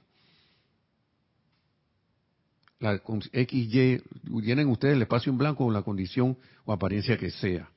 [2.79, 4.03] La XY,
[4.41, 7.71] llenen ustedes el espacio en blanco con la condición o apariencia que sea.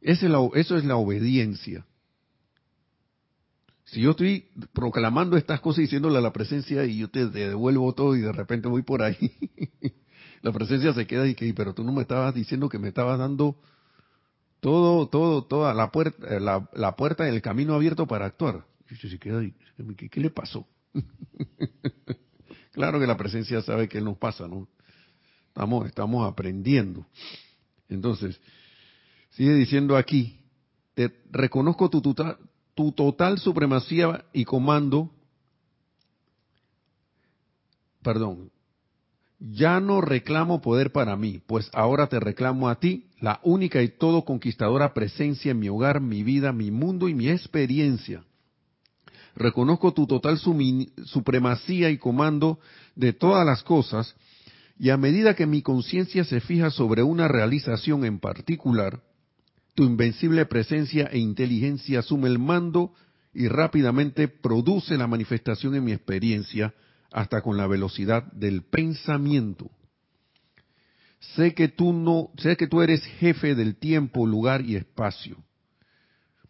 [0.00, 1.86] Eso es la obediencia.
[3.84, 8.14] Si yo estoy proclamando estas cosas diciéndole a la presencia y yo te devuelvo todo
[8.14, 9.16] y de repente voy por ahí,
[10.42, 13.18] la presencia se queda y que, pero tú no me estabas diciendo que me estabas
[13.18, 13.56] dando
[14.60, 18.64] todo, todo, toda la puerta, eh, la, la puerta el camino abierto para actuar.
[18.88, 19.54] Y se queda y,
[19.96, 20.68] ¿qué, ¿qué le pasó?
[22.72, 24.68] claro que la presencia sabe qué nos pasa, ¿no?
[25.48, 27.06] Estamos, estamos aprendiendo.
[27.88, 28.40] Entonces,
[29.30, 30.40] sigue diciendo aquí,
[30.94, 32.00] te reconozco tu,
[32.74, 35.10] tu total supremacía y comando,
[38.02, 38.50] perdón,
[39.38, 43.88] ya no reclamo poder para mí, pues ahora te reclamo a ti, la única y
[43.88, 48.24] todo conquistadora presencia en mi hogar, mi vida, mi mundo y mi experiencia.
[49.34, 52.58] Reconozco tu total supremacía y comando
[52.96, 54.14] de todas las cosas,
[54.78, 59.00] y a medida que mi conciencia se fija sobre una realización en particular,
[59.74, 62.92] tu invencible presencia e inteligencia asume el mando
[63.32, 66.74] y rápidamente produce la manifestación en mi experiencia
[67.12, 69.70] hasta con la velocidad del pensamiento.
[71.36, 75.36] Sé que tú no, sé que tú eres jefe del tiempo, lugar y espacio.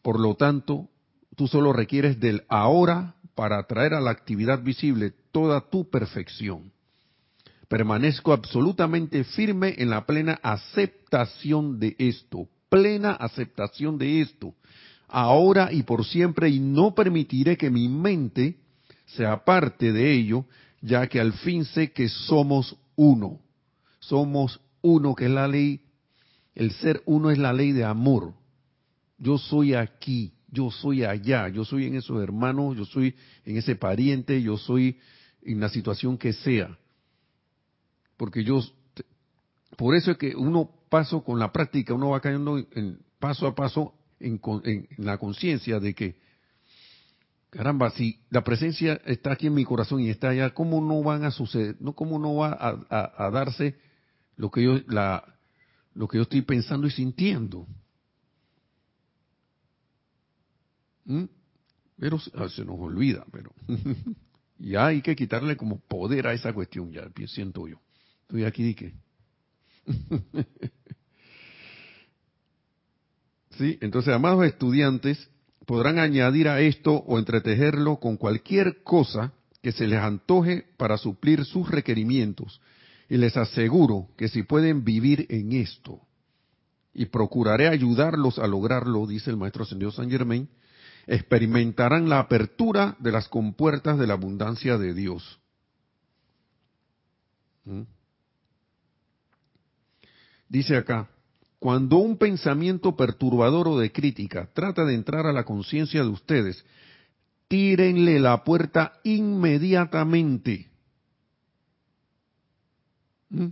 [0.03, 0.89] Por lo tanto,
[1.37, 6.73] tú solo requieres del ahora para traer a la actividad visible toda tu perfección.
[7.69, 14.55] Permanezco absolutamente firme en la plena aceptación de esto, plena aceptación de esto,
[15.09, 18.57] ahora y por siempre, y no permitiré que mi mente
[19.05, 20.47] se aparte de ello,
[20.81, 23.41] ya que al fin sé que somos uno.
[23.99, 25.81] Somos uno, que es la ley,
[26.55, 28.33] el ser uno es la ley de amor.
[29.19, 33.15] Yo soy aquí, yo soy allá, yo soy en esos hermanos, yo soy
[33.45, 34.99] en ese pariente, yo soy
[35.43, 36.79] en la situación que sea.
[38.17, 38.61] Porque yo,
[39.77, 43.55] por eso es que uno paso con la práctica, uno va cayendo en, paso a
[43.55, 44.39] paso en,
[44.99, 46.19] la conciencia de que,
[47.49, 51.25] caramba, si la presencia está aquí en mi corazón y está allá, ¿cómo no van
[51.25, 51.77] a suceder?
[51.81, 52.59] No, ¿Cómo no va
[52.91, 53.79] a, darse
[54.37, 55.25] lo que yo, la,
[55.95, 57.67] lo que yo estoy pensando y sintiendo.
[61.05, 61.25] ¿Mm?
[61.99, 63.53] Pero ah, se nos olvida, pero
[64.59, 67.81] ya hay que quitarle como poder a esa cuestión, ya siento yo.
[68.23, 68.95] Estoy aquí de que.
[73.59, 75.31] sí, entonces, amados estudiantes,
[75.67, 79.33] podrán añadir a esto o entretejerlo con cualquier cosa
[79.63, 82.61] que se les antoje para suplir sus requerimientos.
[83.09, 86.01] Y les aseguro que si pueden vivir en esto,
[86.93, 90.49] y procuraré ayudarlos a lograrlo, dice el maestro ascendido San Germain,
[91.07, 95.41] experimentarán la apertura de las compuertas de la abundancia de Dios.
[97.65, 97.83] ¿Mm?
[100.51, 101.09] Dice acá,
[101.61, 106.65] cuando un pensamiento perturbador o de crítica trata de entrar a la conciencia de ustedes,
[107.47, 110.69] tírenle la puerta inmediatamente.
[113.29, 113.47] ¿Mm?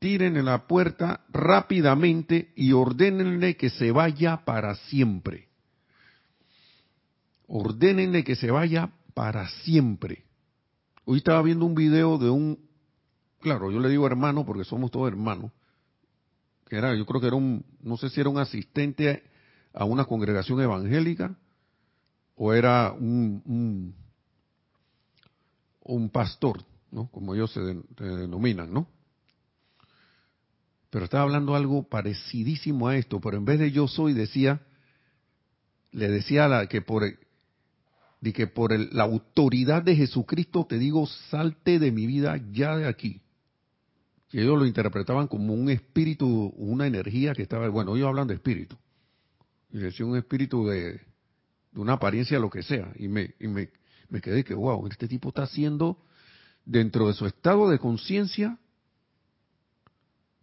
[0.00, 5.46] Tírenle la puerta rápidamente y ordénenle que se vaya para siempre.
[7.46, 10.24] Ordénenle que se vaya para siempre.
[11.04, 12.58] Hoy estaba viendo un video de un,
[13.40, 15.52] claro, yo le digo hermano porque somos todos hermanos,
[16.68, 19.24] que era, yo creo que era un, no sé si era un asistente
[19.72, 21.36] a una congregación evangélica
[22.36, 23.94] o era un,
[25.82, 27.08] un, pastor, ¿no?
[27.10, 28.88] Como ellos se, denominan, ¿no?
[30.90, 34.60] Pero estaba hablando algo parecidísimo a esto, pero en vez de yo soy decía,
[35.90, 37.04] le decía la, que por
[38.20, 42.88] de que por la autoridad de Jesucristo te digo, salte de mi vida ya de
[42.88, 43.22] aquí
[44.28, 48.34] que ellos lo interpretaban como un espíritu, una energía que estaba, bueno, ellos hablan de
[48.34, 48.76] espíritu,
[49.70, 53.70] y decía un espíritu de, de una apariencia, lo que sea, y me, y me,
[54.08, 55.98] me quedé que, wow, este tipo está haciendo
[56.64, 58.58] dentro de su estado de conciencia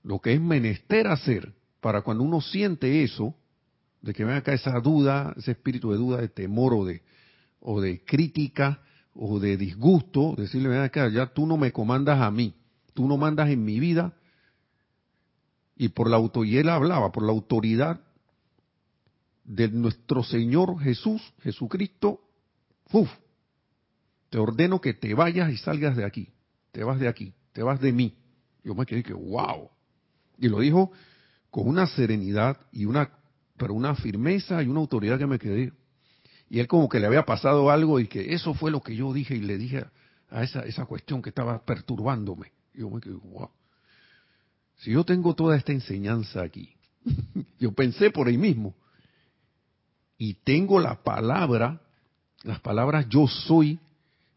[0.05, 3.35] lo que es menester hacer para cuando uno siente eso,
[4.01, 7.01] de que venga acá esa duda, ese espíritu de duda, de temor o de,
[7.59, 8.81] o de crítica
[9.15, 12.53] o de disgusto, decirle, ven acá, ya tú no me comandas a mí,
[12.95, 14.13] tú no mandas en mi vida.
[15.75, 18.01] Y por la autoridad, y él hablaba, por la autoridad
[19.43, 22.21] de nuestro Señor Jesús, Jesucristo,
[22.91, 23.09] uf,
[24.29, 26.29] te ordeno que te vayas y salgas de aquí,
[26.71, 28.17] te vas de aquí, te vas de mí.
[28.63, 29.69] Yo me quedé que, wow.
[30.39, 30.91] Y lo dijo
[31.51, 33.11] con una serenidad y una,
[33.57, 35.73] pero una firmeza y una autoridad que me quedé.
[36.49, 39.11] Y él como que le había pasado algo y que eso fue lo que yo
[39.11, 39.85] dije y le dije
[40.29, 42.53] a esa, esa cuestión que estaba perturbándome.
[42.77, 43.49] Yo me quedo, wow.
[44.77, 46.75] Si yo tengo toda esta enseñanza aquí,
[47.59, 48.75] yo pensé por ahí mismo,
[50.17, 51.81] y tengo la palabra,
[52.43, 53.79] las palabras yo soy,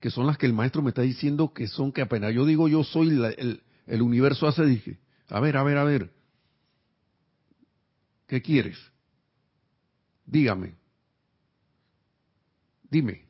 [0.00, 2.68] que son las que el maestro me está diciendo que son que apenas yo digo
[2.68, 6.10] yo soy, el, el universo hace, dije, a ver, a ver, a ver,
[8.26, 8.78] ¿qué quieres?
[10.26, 10.74] Dígame,
[12.90, 13.26] dime.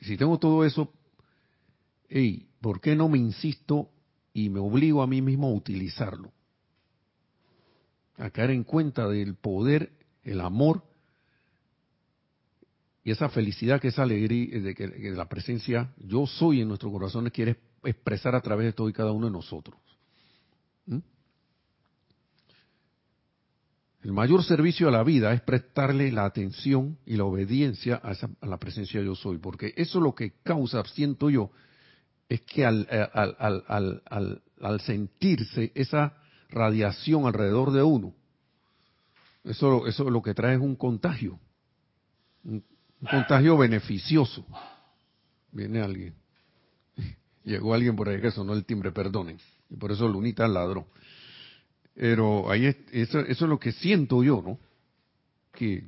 [0.00, 0.92] Si tengo todo eso,
[2.08, 3.90] hey, ¿por qué no me insisto
[4.32, 6.32] y me obligo a mí mismo a utilizarlo?
[8.16, 9.92] A caer en cuenta del poder,
[10.22, 10.82] el amor
[13.04, 17.34] y esa felicidad que esa alegría de que, la presencia yo soy en nuestros corazones
[17.34, 19.78] quiere expresar a través de todo y cada uno de nosotros.
[20.86, 21.00] ¿Mm?
[24.04, 28.46] El mayor servicio a la vida es prestarle la atención y la obediencia a, a
[28.46, 31.50] la presencia yo soy, porque eso es lo que causa, siento yo,
[32.28, 36.16] es que al, eh, al, al, al, sentirse esa
[36.48, 38.14] radiación alrededor de uno,
[39.44, 41.38] eso, eso lo que trae es un contagio,
[42.44, 42.64] un,
[43.10, 44.46] contagio beneficioso.
[45.52, 46.14] Viene alguien,
[47.44, 50.86] llegó alguien por ahí que sonó el timbre, perdonen, y por eso Lunita ladró.
[51.94, 54.58] Pero ahí eso, eso es lo que siento yo, ¿no?
[55.52, 55.86] Que,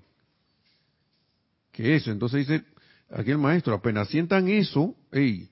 [1.72, 2.64] que eso, entonces dice
[3.10, 5.50] aquí el maestro, apenas sientan eso, hey,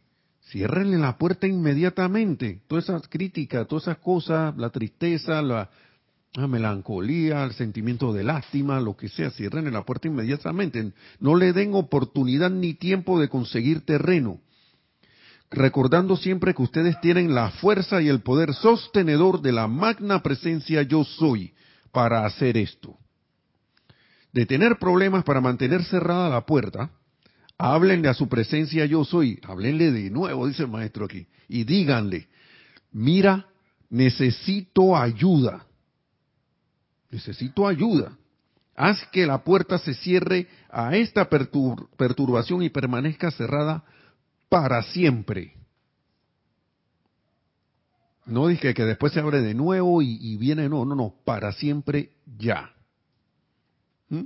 [0.48, 2.60] ciérrenle la puerta inmediatamente.
[2.66, 5.70] Todas esas críticas, todas esas cosas, la tristeza, la,
[6.36, 10.92] melancolía, el sentimiento de lástima, lo que sea, ciérrenle la puerta inmediatamente.
[11.20, 14.40] No le den oportunidad ni tiempo de conseguir terreno.
[15.50, 20.82] Recordando siempre que ustedes tienen la fuerza y el poder sostenedor de la magna presencia
[20.82, 21.54] yo soy
[21.92, 22.98] para hacer esto.
[24.32, 26.90] De tener problemas para mantener cerrada la puerta,
[27.56, 32.28] Háblenle a su presencia yo soy, háblenle de nuevo, dice el maestro aquí, y díganle,
[32.90, 33.46] mira,
[33.90, 35.64] necesito ayuda,
[37.10, 38.16] necesito ayuda.
[38.76, 43.84] Haz que la puerta se cierre a esta perturbación y permanezca cerrada
[44.48, 45.54] para siempre.
[48.26, 52.10] No dije que después se abre de nuevo y, viene, no, no, no, para siempre
[52.38, 52.72] ya.
[54.08, 54.22] ¿Mm?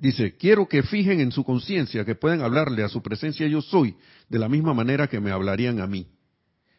[0.00, 3.94] Dice, quiero que fijen en su conciencia que pueden hablarle a su presencia yo soy
[4.30, 6.06] de la misma manera que me hablarían a mí,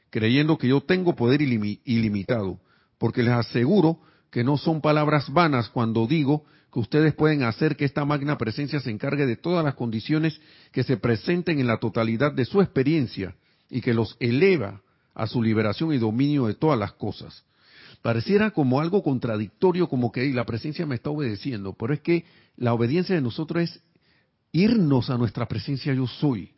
[0.09, 2.59] creyendo que yo tengo poder ilimitado,
[2.97, 3.99] porque les aseguro
[4.31, 8.79] que no son palabras vanas cuando digo que ustedes pueden hacer que esta magna presencia
[8.79, 10.41] se encargue de todas las condiciones
[10.71, 13.35] que se presenten en la totalidad de su experiencia
[13.69, 14.81] y que los eleva
[15.13, 17.43] a su liberación y dominio de todas las cosas.
[18.01, 22.25] Pareciera como algo contradictorio, como que la presencia me está obedeciendo, pero es que
[22.57, 23.81] la obediencia de nosotros es
[24.51, 26.53] irnos a nuestra presencia yo soy.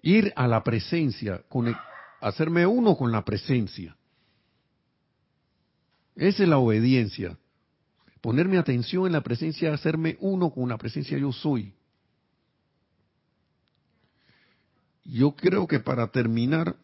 [0.00, 1.42] Ir a la presencia,
[2.20, 3.94] hacerme uno con la presencia.
[6.16, 7.36] Esa es la obediencia.
[8.22, 11.74] Poner mi atención en la presencia, hacerme uno con la presencia yo soy.
[15.04, 16.76] Yo creo que para terminar,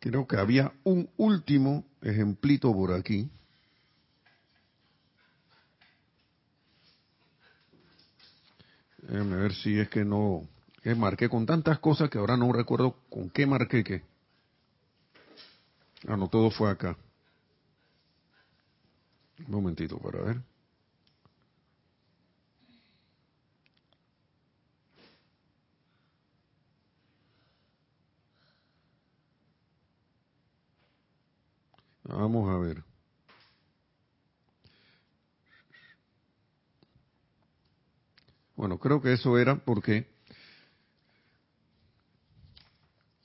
[0.00, 3.30] creo que había un último ejemplito por aquí.
[9.02, 10.46] Déjame ver si es que no,
[10.82, 14.02] que marqué con tantas cosas que ahora no recuerdo con qué marqué que.
[16.06, 16.96] Ah, no, todo fue acá.
[19.46, 20.42] Un momentito para ver.
[32.08, 32.82] Vamos a ver.
[38.56, 40.08] Bueno, creo que eso era porque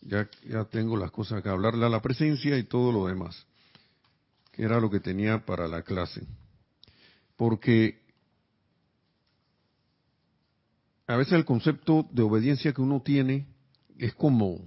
[0.01, 3.47] ya, ya tengo las cosas que hablarle a la presencia y todo lo demás
[4.53, 6.21] que era lo que tenía para la clase.
[7.35, 7.99] Porque
[11.07, 13.47] a veces el concepto de obediencia que uno tiene
[13.97, 14.59] es como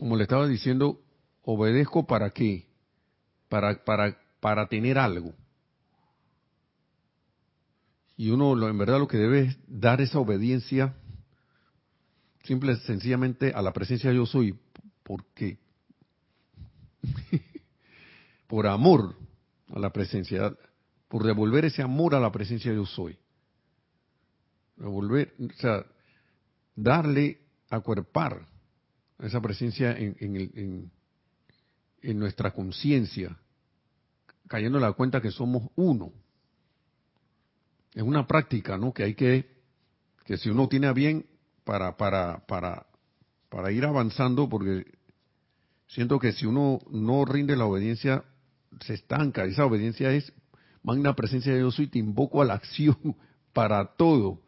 [0.00, 0.98] como le estaba diciendo,
[1.42, 2.66] obedezco para qué?
[3.50, 5.34] Para para para tener algo.
[8.16, 10.96] Y uno en verdad lo que debe es dar esa obediencia
[12.44, 14.58] simple sencillamente a la presencia de yo soy
[15.02, 15.58] ¿Por qué?
[18.46, 19.16] por amor
[19.68, 20.56] a la presencia,
[21.08, 23.18] por devolver ese amor a la presencia de yo soy.
[24.76, 25.84] Devolver, o sea,
[26.74, 27.38] darle,
[27.68, 28.46] acuerpar
[29.22, 30.90] esa presencia en, en,
[32.02, 33.36] en nuestra conciencia,
[34.48, 36.12] cayendo en la cuenta que somos uno.
[37.94, 38.92] Es una práctica, ¿no?
[38.92, 39.50] Que hay que,
[40.24, 41.26] que si uno tiene a bien
[41.64, 42.86] para, para, para,
[43.48, 44.86] para ir avanzando, porque
[45.88, 48.24] siento que si uno no rinde la obediencia,
[48.80, 49.44] se estanca.
[49.44, 50.32] Esa obediencia es
[50.82, 52.96] magna presencia de Dios y te invoco a la acción
[53.52, 54.40] para todo.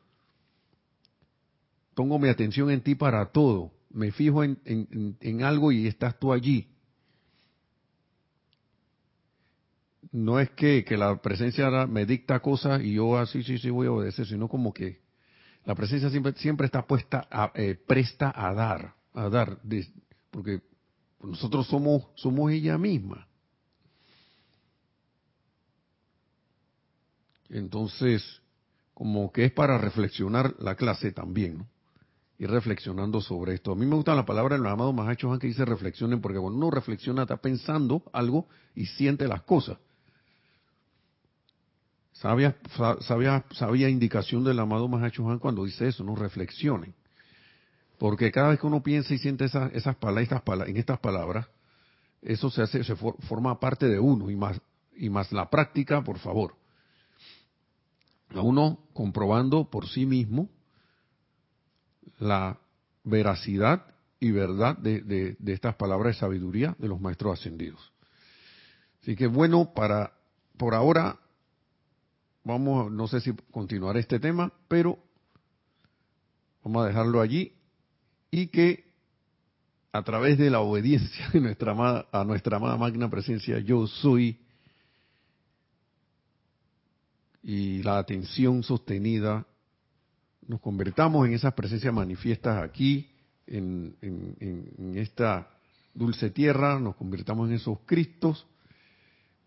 [1.94, 3.70] Pongo mi atención en ti para todo.
[3.92, 6.68] Me fijo en, en, algo y estás tú allí.
[10.10, 13.92] No es que, la presencia me dicta cosas y yo así, sí, sí voy a
[13.92, 15.00] obedecer, sino como que
[15.64, 19.58] la presencia siempre, siempre está puesta, a, eh, presta a dar, a dar,
[20.30, 20.60] porque
[21.22, 23.28] nosotros somos, somos ella misma.
[27.48, 28.42] Entonces,
[28.94, 31.68] como que es para reflexionar la clase también, ¿no?
[32.42, 33.70] Ir reflexionando sobre esto.
[33.70, 36.72] A mí me gusta la palabra del amado Mahacho que dice reflexionen, porque cuando uno
[36.72, 39.78] reflexiona está pensando algo y siente las cosas.
[42.10, 42.56] Sabia,
[43.02, 46.92] sabia, sabia indicación del amado Mahacho cuando dice eso, no reflexionen.
[47.96, 51.46] Porque cada vez que uno piensa y siente esas, esas palabras, en estas palabras,
[52.22, 54.60] eso se hace, se forma parte de uno y más,
[54.96, 56.56] y más la práctica, por favor.
[58.34, 60.48] A uno comprobando por sí mismo
[62.18, 62.58] la
[63.04, 63.86] veracidad
[64.20, 67.92] y verdad de, estas palabras de sabiduría de los maestros ascendidos.
[69.00, 70.12] Así que bueno, para
[70.56, 71.18] por ahora
[72.44, 74.98] vamos, no sé si continuar este tema, pero
[76.62, 77.52] vamos a dejarlo allí
[78.30, 78.92] y que
[79.92, 84.38] a través de la obediencia de nuestra a nuestra amada magna presencia yo soy
[87.42, 89.44] y la atención sostenida
[90.52, 93.10] nos convertamos en esas presencias manifiestas aquí
[93.46, 93.96] en,
[94.94, 95.48] esta
[95.94, 98.46] dulce tierra nos convertamos en esos Cristos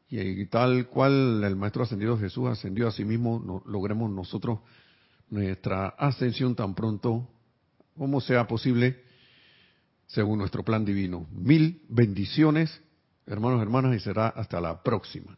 [0.09, 4.59] y tal cual el Maestro Ascendido Jesús ascendió a sí mismo, logremos nosotros
[5.29, 7.29] nuestra ascensión tan pronto
[7.95, 9.03] como sea posible
[10.07, 11.27] según nuestro plan divino.
[11.31, 12.81] Mil bendiciones,
[13.27, 15.37] hermanos, hermanas, y será hasta la próxima.